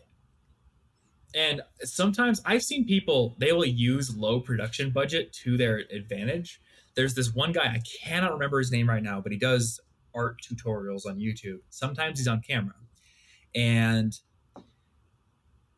[1.34, 6.60] And sometimes I've seen people, they will use low production budget to their advantage.
[7.00, 9.80] There's this one guy, I cannot remember his name right now, but he does
[10.14, 11.60] art tutorials on YouTube.
[11.70, 12.74] Sometimes he's on camera.
[13.54, 14.12] And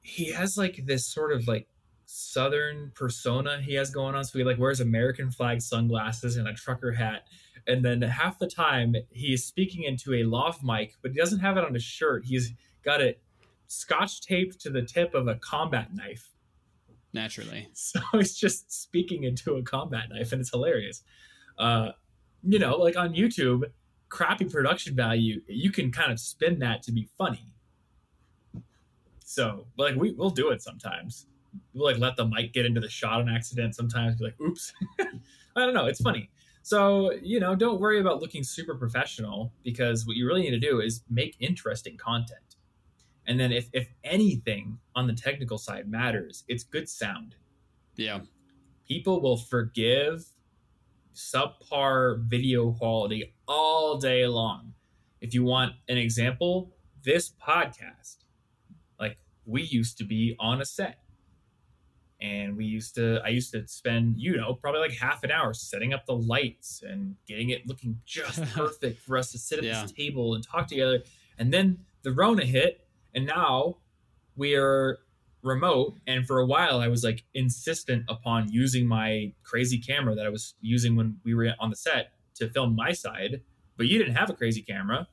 [0.01, 1.69] he has like this sort of like
[2.07, 4.25] southern persona he has going on.
[4.25, 7.23] So he like wears American flag sunglasses and a trucker hat.
[7.69, 11.57] And then half the time he's speaking into a lav mic, but he doesn't have
[11.57, 12.25] it on his shirt.
[12.25, 12.53] He's
[12.83, 13.23] got it
[13.69, 16.32] scotch taped to the tip of a combat knife.
[17.13, 17.69] Naturally.
[17.75, 21.03] So he's just speaking into a combat knife, and it's hilarious.
[21.59, 21.93] Uh,
[22.43, 23.65] you know, like on YouTube,
[24.09, 27.53] crappy production value, you can kind of spin that to be funny.
[29.25, 31.27] So, like we we'll do it sometimes.
[31.75, 33.75] We'll like let the mic get into the shot on accident.
[33.75, 34.73] Sometimes be like, oops.
[35.01, 35.87] I don't know.
[35.87, 36.31] It's funny.
[36.63, 40.61] So, you know, don't worry about looking super professional because what you really need to
[40.61, 42.52] do is make interesting content.
[43.27, 47.37] And then if if anything on the technical side matters, it's good sound.
[47.97, 48.21] Yeah.
[48.89, 50.25] People will forgive
[51.15, 54.73] subpar video quality all day long.
[55.21, 58.17] If you want an example, this podcast,
[58.99, 60.99] like we used to be on a set.
[62.21, 65.53] And we used to, I used to spend, you know, probably like half an hour
[65.53, 69.65] setting up the lights and getting it looking just perfect for us to sit at
[69.65, 69.83] Yeah.
[69.83, 71.03] this table and talk together.
[71.39, 73.79] And then the Rona hit, and now
[74.37, 74.99] we are
[75.43, 75.97] remote.
[76.07, 80.29] And for a while, I was like insistent upon using my crazy camera that I
[80.29, 83.43] was using when we were on the set to film my side.
[83.77, 85.09] But you didn't have a crazy camera.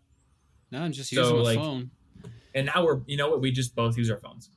[0.72, 1.91] No, I'm just So, using a like, phone.
[2.54, 4.50] and now we're you know what we just both use our phones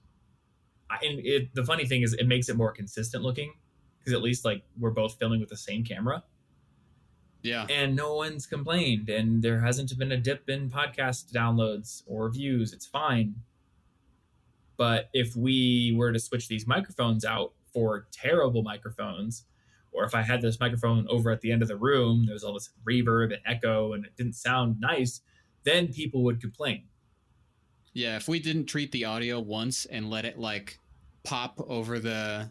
[0.91, 3.55] I, and it, the funny thing is it makes it more consistent looking
[3.99, 6.23] because at least like we're both filming with the same camera
[7.43, 7.67] Yeah.
[7.69, 12.73] and no one's complained and there hasn't been a dip in podcast downloads or views.
[12.73, 13.35] It's fine.
[14.77, 19.45] But if we were to switch these microphones out for terrible microphones
[19.93, 22.45] or if i had this microphone over at the end of the room there was
[22.45, 25.23] all this reverb and echo and it didn't sound nice
[25.65, 26.85] then people would complain.
[27.93, 30.79] Yeah, if we didn't treat the audio once and let it like
[31.25, 32.49] pop over the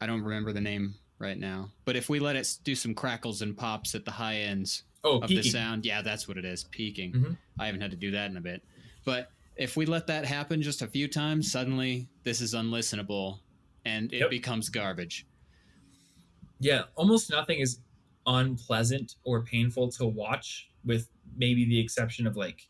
[0.00, 1.70] I don't remember the name right now.
[1.84, 5.18] But if we let it do some crackles and pops at the high ends oh
[5.20, 7.12] of the sound, yeah, that's what it is, peaking.
[7.12, 7.36] Mhm.
[7.58, 8.62] I haven't had to do that in a bit.
[9.04, 13.40] But if we let that happen just a few times, suddenly this is unlistenable
[13.84, 14.30] and it Yep.
[14.30, 15.26] becomes garbage.
[16.60, 17.80] Yeah, almost nothing is
[18.26, 22.68] unpleasant or painful to watch, with maybe the exception of like,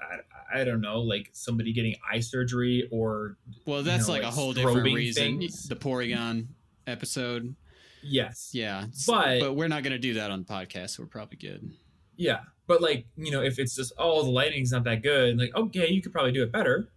[0.00, 3.36] I, I don't know, like somebody getting eye surgery or
[3.66, 5.38] Well, that's know, like, like a whole different reason.
[5.40, 5.68] things.
[5.68, 6.46] The Porygon
[6.86, 7.54] episode.
[8.02, 8.86] yes, Yeah.
[9.06, 11.70] But- but we're not going to do that on podcast, so we're probably good.
[12.16, 15.54] yeah, but like you know, if it's just oh the lighting's not that good, like
[15.54, 16.90] okay, you could probably do it better,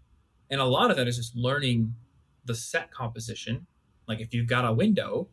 [0.49, 1.93] and a lot of that is just learning
[2.45, 3.65] the set composition.
[4.07, 5.29] Like if you've got a window,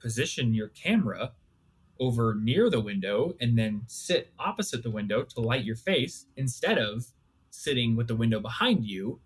[0.00, 1.32] position your camera
[2.00, 6.78] over near the window and then sit opposite the window to light your face instead
[6.78, 7.06] of
[7.50, 9.20] sitting with the window behind you,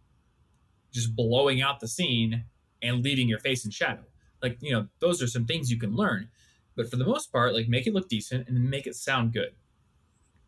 [0.91, 2.45] just blowing out the scene
[2.81, 4.05] and leaving your face in shadow.
[4.43, 6.29] Like, you know, those are some things you can learn.
[6.77, 9.33] But for the most part, like make it look decent and then make it sound
[9.33, 9.55] good.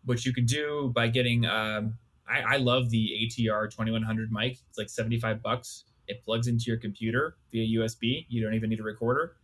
[0.04, 4.58] Which you can do by getting um I, I love the ATR 2100 mic.
[4.68, 5.84] It's like 75 bucks.
[6.08, 8.26] It plugs into your computer via USB.
[8.28, 9.36] You don't even need a recorder.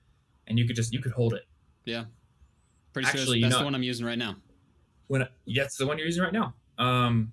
[0.46, 1.44] And you could just you could hold it.
[1.84, 2.04] Yeah,
[2.92, 4.36] pretty Actually, sure you that's know- the one I'm using right now.
[5.06, 6.54] when that's the one you're using right now.
[6.78, 7.32] Um,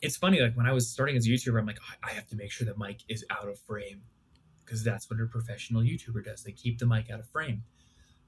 [0.00, 2.26] it's funny, like when I was starting as a YouTuber, I'm like, "Oh, I have
[2.28, 4.02] to make sure the mic is out of frame
[4.68, 6.42] because that's what a professional YouTuber does.
[6.42, 7.62] They keep the mic out of frame.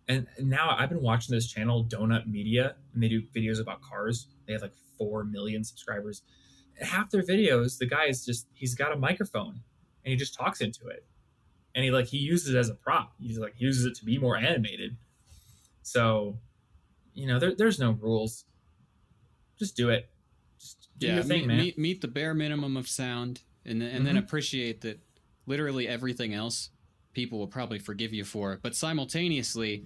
[0.09, 4.29] And now I've been watching this channel, Donut Media, and they do videos about cars.
[4.47, 6.23] They have like four million subscribers.
[6.81, 9.61] Half their videos, the guy is just he's got a microphone
[10.05, 11.05] and he just talks into it,
[11.75, 13.13] and he like he uses it as a prop.
[13.21, 14.97] He's like he uses it to be more animated.
[15.83, 16.39] So,
[17.13, 18.47] you know, there, there's no rules
[19.59, 20.09] just do it.
[20.59, 21.59] Just do yeah, your thing, meet, man.
[21.59, 24.21] Meet, meet the bare minimum of sound, and then, and then Mhm.
[24.25, 25.01] appreciate that
[25.47, 26.71] literally everything else
[27.13, 28.61] people will probably forgive you for.
[28.63, 29.83] But simultaneously,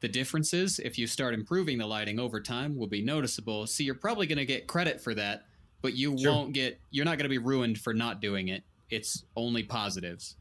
[0.00, 3.66] the differences, if you start improving the lighting over time, will be noticeable.
[3.68, 5.46] So you're probably going to get credit for that,
[5.82, 6.32] but you Sure.
[6.32, 6.80] won't get.
[6.90, 8.64] You're not going to be ruined for not doing it.
[8.90, 10.34] It's only positives.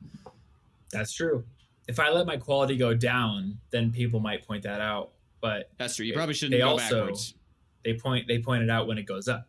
[0.91, 1.43] That's true.
[1.87, 5.11] If I let my quality go down, then people might point that out.
[5.39, 6.05] But That's true.
[6.05, 7.35] You probably shouldn't they go also- backwards.
[7.83, 9.47] they point they point it out when it goes up.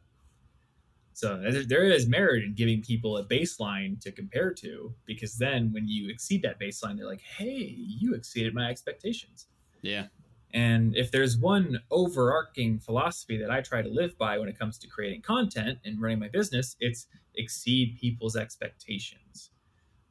[1.14, 5.72] So there- there is merit in giving people a baseline to compare to, because then
[5.72, 9.46] when you exceed that baseline, they're like, "Hey, you exceeded my expectations."
[9.80, 10.08] Yeah.
[10.52, 14.78] And if there's one overarching philosophy that I try to live by when it comes
[14.78, 19.50] to creating content and running my business, it's exceed people's expectations,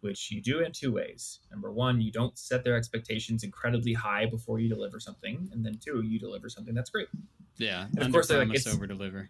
[0.01, 1.39] which you do in two ways.
[1.51, 5.49] Number one, you don't set their expectations incredibly high before you deliver something.
[5.53, 7.07] And then two, you deliver something that's great.
[7.57, 7.87] Yeah.
[7.95, 9.29] And of course, like, it's- over deliver.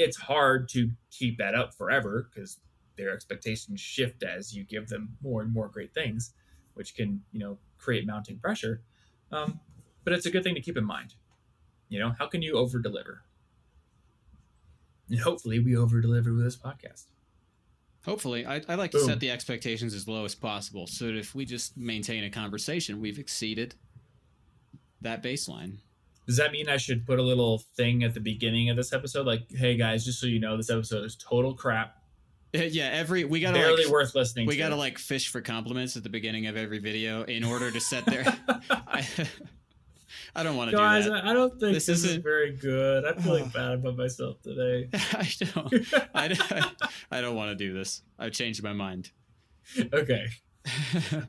[0.00, 2.58] It's hard to keep that up forever because
[2.96, 6.32] their expectations shift as you give them more and more great things,
[6.74, 8.80] which can, you know, create mounting pressure.
[9.30, 9.60] Um,
[10.04, 11.14] but it's a good thing to keep in mind.
[11.90, 13.22] You know, how can you over deliver?
[15.10, 17.06] And hopefully, we over deliver with this podcast.
[18.06, 21.34] Hopefully, I, I like to set the expectations as low as possible, so that if
[21.34, 23.74] we just maintain a conversation, we've exceeded
[25.02, 25.78] that baseline.
[26.26, 29.26] Does that mean I should put a little thing at the beginning of this episode?
[29.26, 31.96] Like, hey guys, just so you know, this episode is total crap.
[32.52, 34.46] Yeah, every we gotta barely like, worth listening.
[34.46, 34.58] we to.
[34.58, 38.04] gotta like fish for compliments at the beginning of every video in order to set
[38.06, 38.24] their.
[38.70, 39.06] I,
[40.34, 41.24] I don't want to do that.
[41.24, 43.04] I I don't think This this, is very good.
[43.04, 44.88] I'm feeling bad about myself today.
[45.12, 45.94] I don't.
[46.14, 48.02] I, don't- I don't want to do this.
[48.18, 49.10] I've changed my mind.
[49.92, 50.26] okay.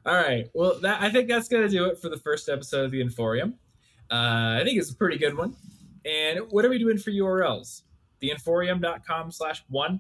[0.06, 0.50] All right.
[0.54, 3.54] Well, that I think that's gonna do it for the first episode of the Inforium.
[4.12, 5.55] Uh, I think it's a pretty good one.
[6.05, 7.84] And what are we doing for URLs?
[8.20, 9.99] The Theinforium.com slash one.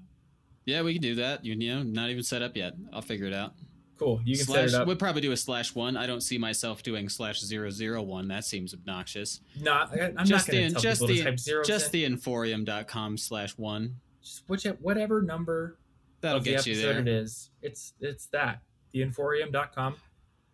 [0.65, 1.43] yeah, we can do that.
[1.45, 2.73] You, you know, not even set up yet.
[2.93, 3.53] I'll figure it out.
[3.97, 4.19] Cool.
[4.25, 4.87] You can slash, set it up.
[4.87, 5.95] We'll probably do a slash one.
[5.95, 8.27] I don't see myself doing slash zero zero one.
[8.27, 9.41] That seems obnoxious.
[9.59, 9.91] Not.
[9.93, 11.63] I- I'm just not going the to tell just people the to type zero.
[11.63, 13.95] just the inforium.com slash one.
[14.23, 15.77] just which, whatever number
[16.21, 16.99] That'll of the get you there.
[16.99, 17.51] it is.
[17.61, 18.61] It's it's that
[18.93, 19.95] theinforium.com.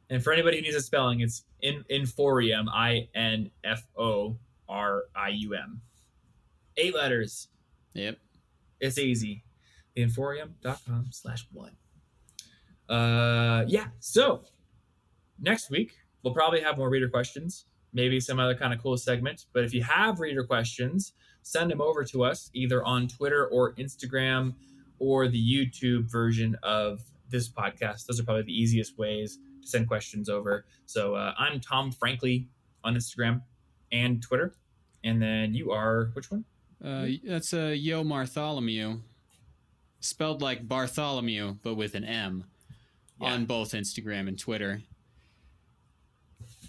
[0.09, 2.67] And for anybody who needs a spelling, it's in inforium.
[2.71, 4.37] I N F O
[4.69, 5.81] R I U M.
[6.77, 7.49] Eight letters.
[7.93, 8.17] Yep.
[8.79, 9.43] It's easy.
[9.97, 11.71] Theinforium.com slash one.
[12.87, 13.87] Uh, yeah.
[13.99, 14.43] So
[15.39, 15.93] next week
[16.23, 19.45] we'll probably have more reader questions, maybe some other kind of cool segment.
[19.53, 23.73] But if you have reader questions, send them over to us either on Twitter or
[23.73, 24.53] Instagram
[24.99, 28.05] or the YouTube version of this podcast.
[28.05, 30.65] Those are probably the easiest ways send questions over.
[30.85, 32.47] So uh, I'm Tom Frankly
[32.83, 33.41] on Instagram
[33.91, 34.53] and Twitter.
[35.03, 36.43] And then you are which one?
[36.83, 38.99] Uh, that's uh, Yo Martholomew,
[39.99, 42.45] spelled like Bartholomew but with an M,
[43.21, 43.33] Yeah.
[43.33, 44.81] on both Instagram and Twitter.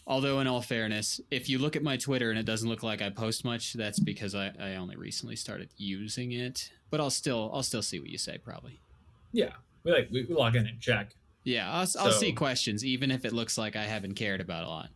[0.07, 3.03] Although, in all fairness, if you look at my Twitter and it doesn't look like
[3.03, 6.71] I post much, that's because I, I only recently started using it.
[6.91, 8.81] But I'll still I'll still see what you say probably.
[9.33, 9.51] Yeah.
[9.85, 11.11] We like we, we log in and check.
[11.49, 14.69] Yeah, I'll, I'll see questions even if it looks like I haven't cared about a
[14.69, 14.89] lot.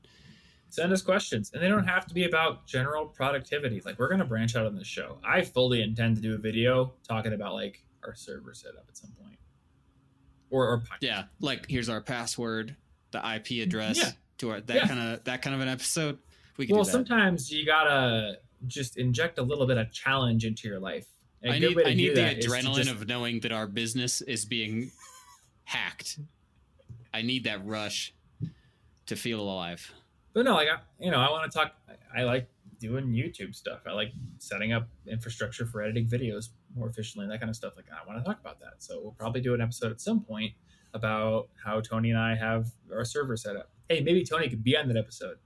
[0.68, 4.18] send us questions and they don't have to be about general productivity like we're going
[4.20, 7.52] to branch out on this show i fully intend to do a video talking about
[7.54, 9.36] like our server setup at some point
[10.50, 10.98] or, or podcast.
[11.02, 12.76] Yeah, like here's our password,
[13.10, 14.10] the IP mm, address Yeah.
[14.38, 14.86] to our that Yeah.
[14.88, 16.18] kind of that kind of an episode.
[16.58, 18.36] We can well sometimes you gotta
[18.66, 21.06] just inject a little bit of challenge into your life
[21.42, 23.66] And I need I need the that is to adrenaline just- of knowing that our
[23.66, 24.90] business is being
[25.64, 26.18] hacked.
[27.14, 28.14] I need that rush
[29.06, 29.92] to feel alive.
[30.32, 32.48] but no like I, you know i want to talk I, I like
[32.78, 33.80] doing youtube stuff.
[33.86, 37.74] I like setting up infrastructure for editing videos more efficiently and that kind of stuff.
[37.76, 38.74] Like i want to talk about that.
[38.82, 40.52] So we'll probably do an episode at some point
[40.94, 43.70] about how tony and i have our server set up.
[43.88, 45.36] Hey maybe tony could be on that episode.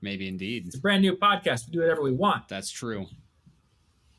[0.00, 0.66] Maybe indeed.
[0.66, 1.66] it's a brand new podcast.
[1.66, 2.48] We do whatever we want.
[2.48, 3.02] That's true.
[3.02, 3.14] i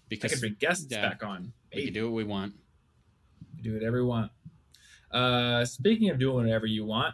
[0.09, 1.53] Because can bring guests yeah, back on.
[1.73, 2.53] We can do what we want.
[3.55, 4.31] We do whatever we want
[5.14, 7.14] uh speaking of doing whatever you want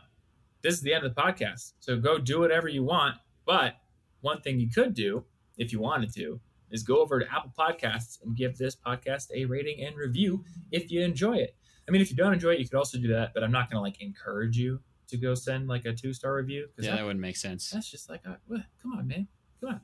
[0.61, 1.73] this is the end of the podcast.
[1.79, 3.75] So go do whatever you want but
[4.21, 5.23] one thing you could do
[5.57, 6.39] if you wanted to
[6.69, 10.91] is go over to apple podcasts and give this podcast a rating and review if
[10.91, 11.55] you enjoy it.
[11.87, 13.69] I mean if you don't enjoy it you could also do that but i'm not
[13.69, 17.21] gonna like encourage you to go send like a two star review Yeah, that wouldn't
[17.21, 17.69] make sense.
[17.69, 19.27] that's just like a, well, come on man.
[19.61, 19.81] Come on.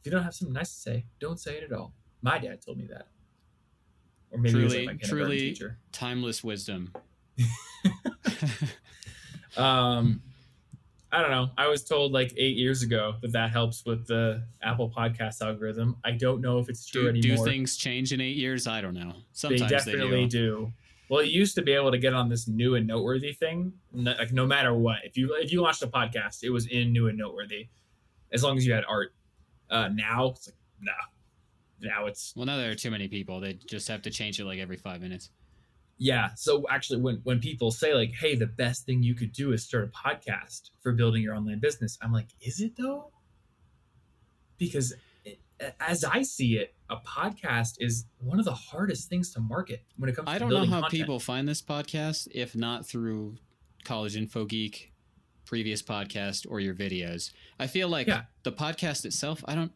[0.00, 1.92] If you don't have something nice to say don't say it at all.
[2.22, 3.08] My dad told me that.
[4.30, 5.78] Or maybe he was like Truly- my truly- teacher.
[5.92, 6.92] Timeless wisdom.
[9.56, 10.22] Um,
[11.10, 11.50] I don't know.
[11.56, 15.96] I was told like eight years ago that that helps with the Apple Podcast algorithm.
[16.04, 18.66] I don't know if it's true Do, do things change in eight years?
[18.66, 19.12] I don't know.
[19.12, 20.38] they Sometimes definitely do.
[20.38, 20.72] do.
[21.08, 24.32] Well, you used to be able to get on this new and noteworthy thing, like
[24.32, 24.98] no matter what.
[25.04, 27.68] If you if you launched a podcast, it was in new and noteworthy,
[28.32, 29.14] as long as you had art.
[29.70, 30.92] Uh, now it's like nah.
[31.80, 33.40] Now it's Well, now there are too many people.
[33.40, 35.30] They just have to change it like every five minutes.
[35.98, 36.30] Yeah.
[36.36, 39.64] So actually, when when people say like, "Hey, the best thing you could do is
[39.64, 43.10] start a podcast for building your online business," I'm like, "Is it though?"
[44.58, 44.94] Because
[45.24, 45.40] it,
[45.80, 50.08] as I see it, a podcast is one of the hardest things to market when
[50.08, 50.28] it comes.
[50.28, 50.92] I don't know how content.
[50.92, 53.36] people find this podcast if not through
[53.84, 54.92] College Info Geek,
[55.44, 57.32] previous podcast, or your videos.
[57.58, 58.22] I feel like Yeah.
[58.44, 59.44] the podcast itself.
[59.46, 59.72] I don't.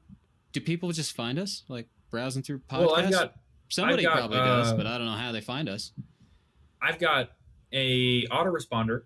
[0.53, 2.79] Do people just find us like browsing through podcasts?
[2.87, 3.35] Well, I've got
[3.69, 5.93] Somebody got, probably does, uh, but I don't know how they find us.
[6.83, 7.31] I've got
[7.73, 9.03] a autoresponder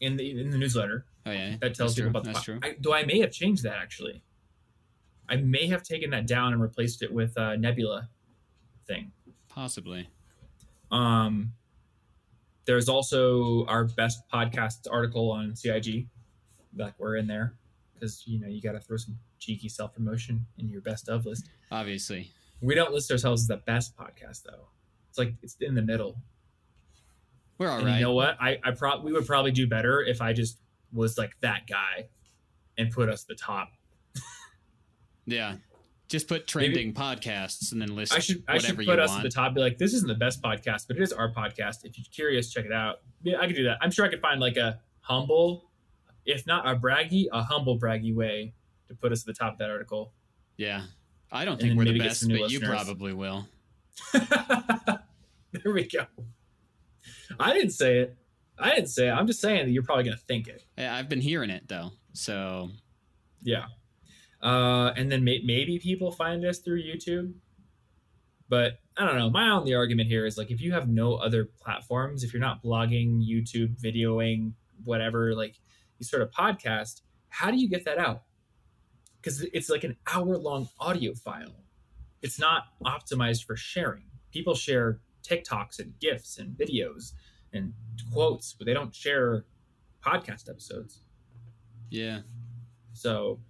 [0.00, 2.10] in the in the newsletter Oh yeah, that tells that's people true.
[2.10, 2.58] about the That's true.
[2.62, 4.22] I, though I may have changed that actually.
[5.28, 8.08] I may have taken that down and replaced it with a Nebula
[8.86, 9.12] thing.
[9.50, 10.08] Possibly.
[10.90, 11.52] Um,
[12.64, 16.08] there's also our best podcast article on CIG.
[16.74, 17.54] Like we're in there
[17.92, 21.26] because you know you got to throw some cheeky self promotion in your best of
[21.26, 21.50] list.
[21.70, 22.32] Obviously.
[22.62, 24.68] We don't list ourselves as the best podcast though.
[25.10, 26.16] It's like it's in the middle.
[27.58, 27.96] We're all and right.
[27.96, 28.36] you know what?
[28.40, 30.58] I I pro- we would probably do better if I just
[30.92, 32.08] was like that guy
[32.78, 33.70] and put us the top.
[35.26, 35.56] Yeah.
[36.08, 39.10] Just put trending podcasts and then list I should I whatever should put you us
[39.10, 39.20] want.
[39.26, 39.54] at the top.
[39.54, 41.84] Be like, this isn't the best podcast, but it is our podcast.
[41.84, 43.00] If you're curious, check it out.
[43.22, 43.76] Yeah, I could do that.
[43.82, 45.70] I'm sure I could find like a humble,
[46.24, 48.54] if not a braggy, a humble braggy way
[48.86, 50.12] to put us at the top of that article.
[50.56, 50.82] yeah.
[51.30, 53.46] I don't And think we're the best, some but new you probably will.
[54.14, 56.06] there we go.
[57.38, 58.16] I didn't say it.
[58.58, 59.12] I didn't say it.
[59.12, 60.64] I'm just saying that you're probably gonna think it.
[60.76, 61.90] Yeah, I've been hearing it though.
[62.12, 62.70] So
[63.42, 63.66] Yeah.
[64.42, 67.34] Uh, and then may- maybe people find us through YouTube.
[68.48, 69.30] But I don't know.
[69.30, 72.62] My only argument here is like if you have no other platforms, if you're not
[72.62, 74.52] blogging, YouTube, videoing,
[74.84, 75.60] whatever, like
[75.98, 78.22] you start a podcast, how do you get that out?
[79.20, 81.64] Because it's like an hour long audio file.
[82.22, 84.04] It's not optimized for sharing.
[84.32, 87.12] People share TikToks and GIFs and videos
[87.52, 87.72] and
[88.12, 89.44] quotes, but they don't share
[90.04, 91.00] podcast episodes.
[91.90, 92.20] yeah.
[92.92, 93.40] So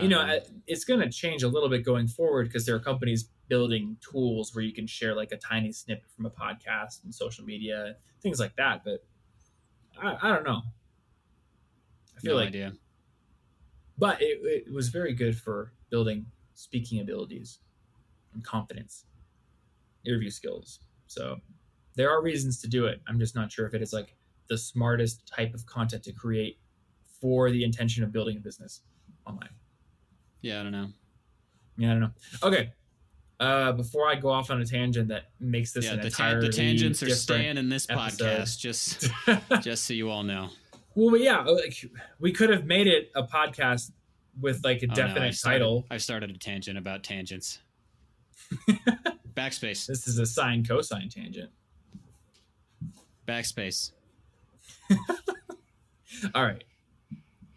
[0.00, 3.28] you know it's going to change a little bit going forward because there are companies
[3.48, 7.44] building tools where you can share like a tiny snippet from a podcast and social
[7.44, 9.04] media things like that but
[10.02, 10.62] i, I don't know
[12.16, 12.72] i feel no like idea.
[13.98, 17.60] but it, it was very good for building speaking abilities
[18.32, 19.04] and confidence
[20.04, 21.36] interview skills so
[21.96, 24.16] there are reasons to do it i'm just not sure if it is like
[24.48, 26.58] the smartest type of content to create
[27.20, 28.82] for the intention of building a business
[29.26, 29.48] online
[30.42, 30.88] Yeah, I don't know.
[31.78, 32.10] yeah, I don't know.
[32.42, 32.72] Okay.
[33.40, 36.38] Uh, before I go off on a tangent that makes this yeah, an the, ta-
[36.38, 38.24] the tangents are staying in this episode.
[38.42, 38.58] podcast.
[38.58, 39.08] Just
[39.62, 40.50] just so you all know.
[40.94, 41.74] well, but yeah, like
[42.20, 43.90] we could have made it a podcast
[44.40, 45.86] with like a Oh, no, definite I started, title.
[45.90, 47.58] I started a tangent about tangents.
[49.36, 49.86] Backspace.
[49.86, 51.50] This is a sine cosine tangent.
[53.26, 53.92] Backspace.
[56.34, 56.62] All right.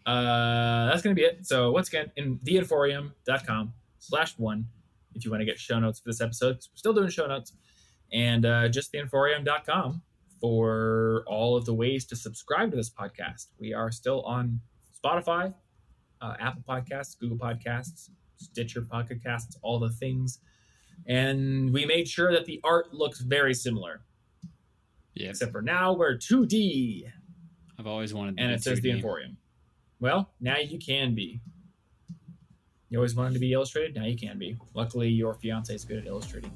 [0.06, 1.46] Uh, that's gonna be it.
[1.46, 4.66] So once again, in theinforium.com slash one,
[5.14, 7.52] if you want to get show notes for this episode, we're still doing show notes,
[8.12, 10.02] and uh, just theinforium.com
[10.40, 13.48] for all of the ways to subscribe to this podcast.
[13.58, 14.60] We are still on
[15.04, 15.52] Spotify,
[16.20, 20.38] uh, Apple Podcasts, Google Podcasts, Stitcher Podcasts, all the things.
[21.06, 24.02] And we made sure that the art looks very similar,
[25.14, 27.04] Yeah, except for now we're 2D
[27.78, 28.36] I've always wanted.
[28.36, 29.02] to and it says the 2D.
[29.02, 29.36] Inforium.
[30.00, 31.40] Well, now you can be.
[32.90, 33.94] You always wanted to be illustrated.
[33.96, 34.56] Now you can be.
[34.74, 36.50] Luckily, your fiance is good at illustrating.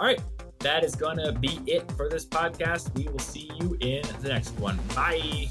[0.00, 0.20] All right,
[0.60, 2.94] that is gonna be it for this podcast.
[2.96, 4.78] We will see you in the next one.
[4.94, 5.50] Bye.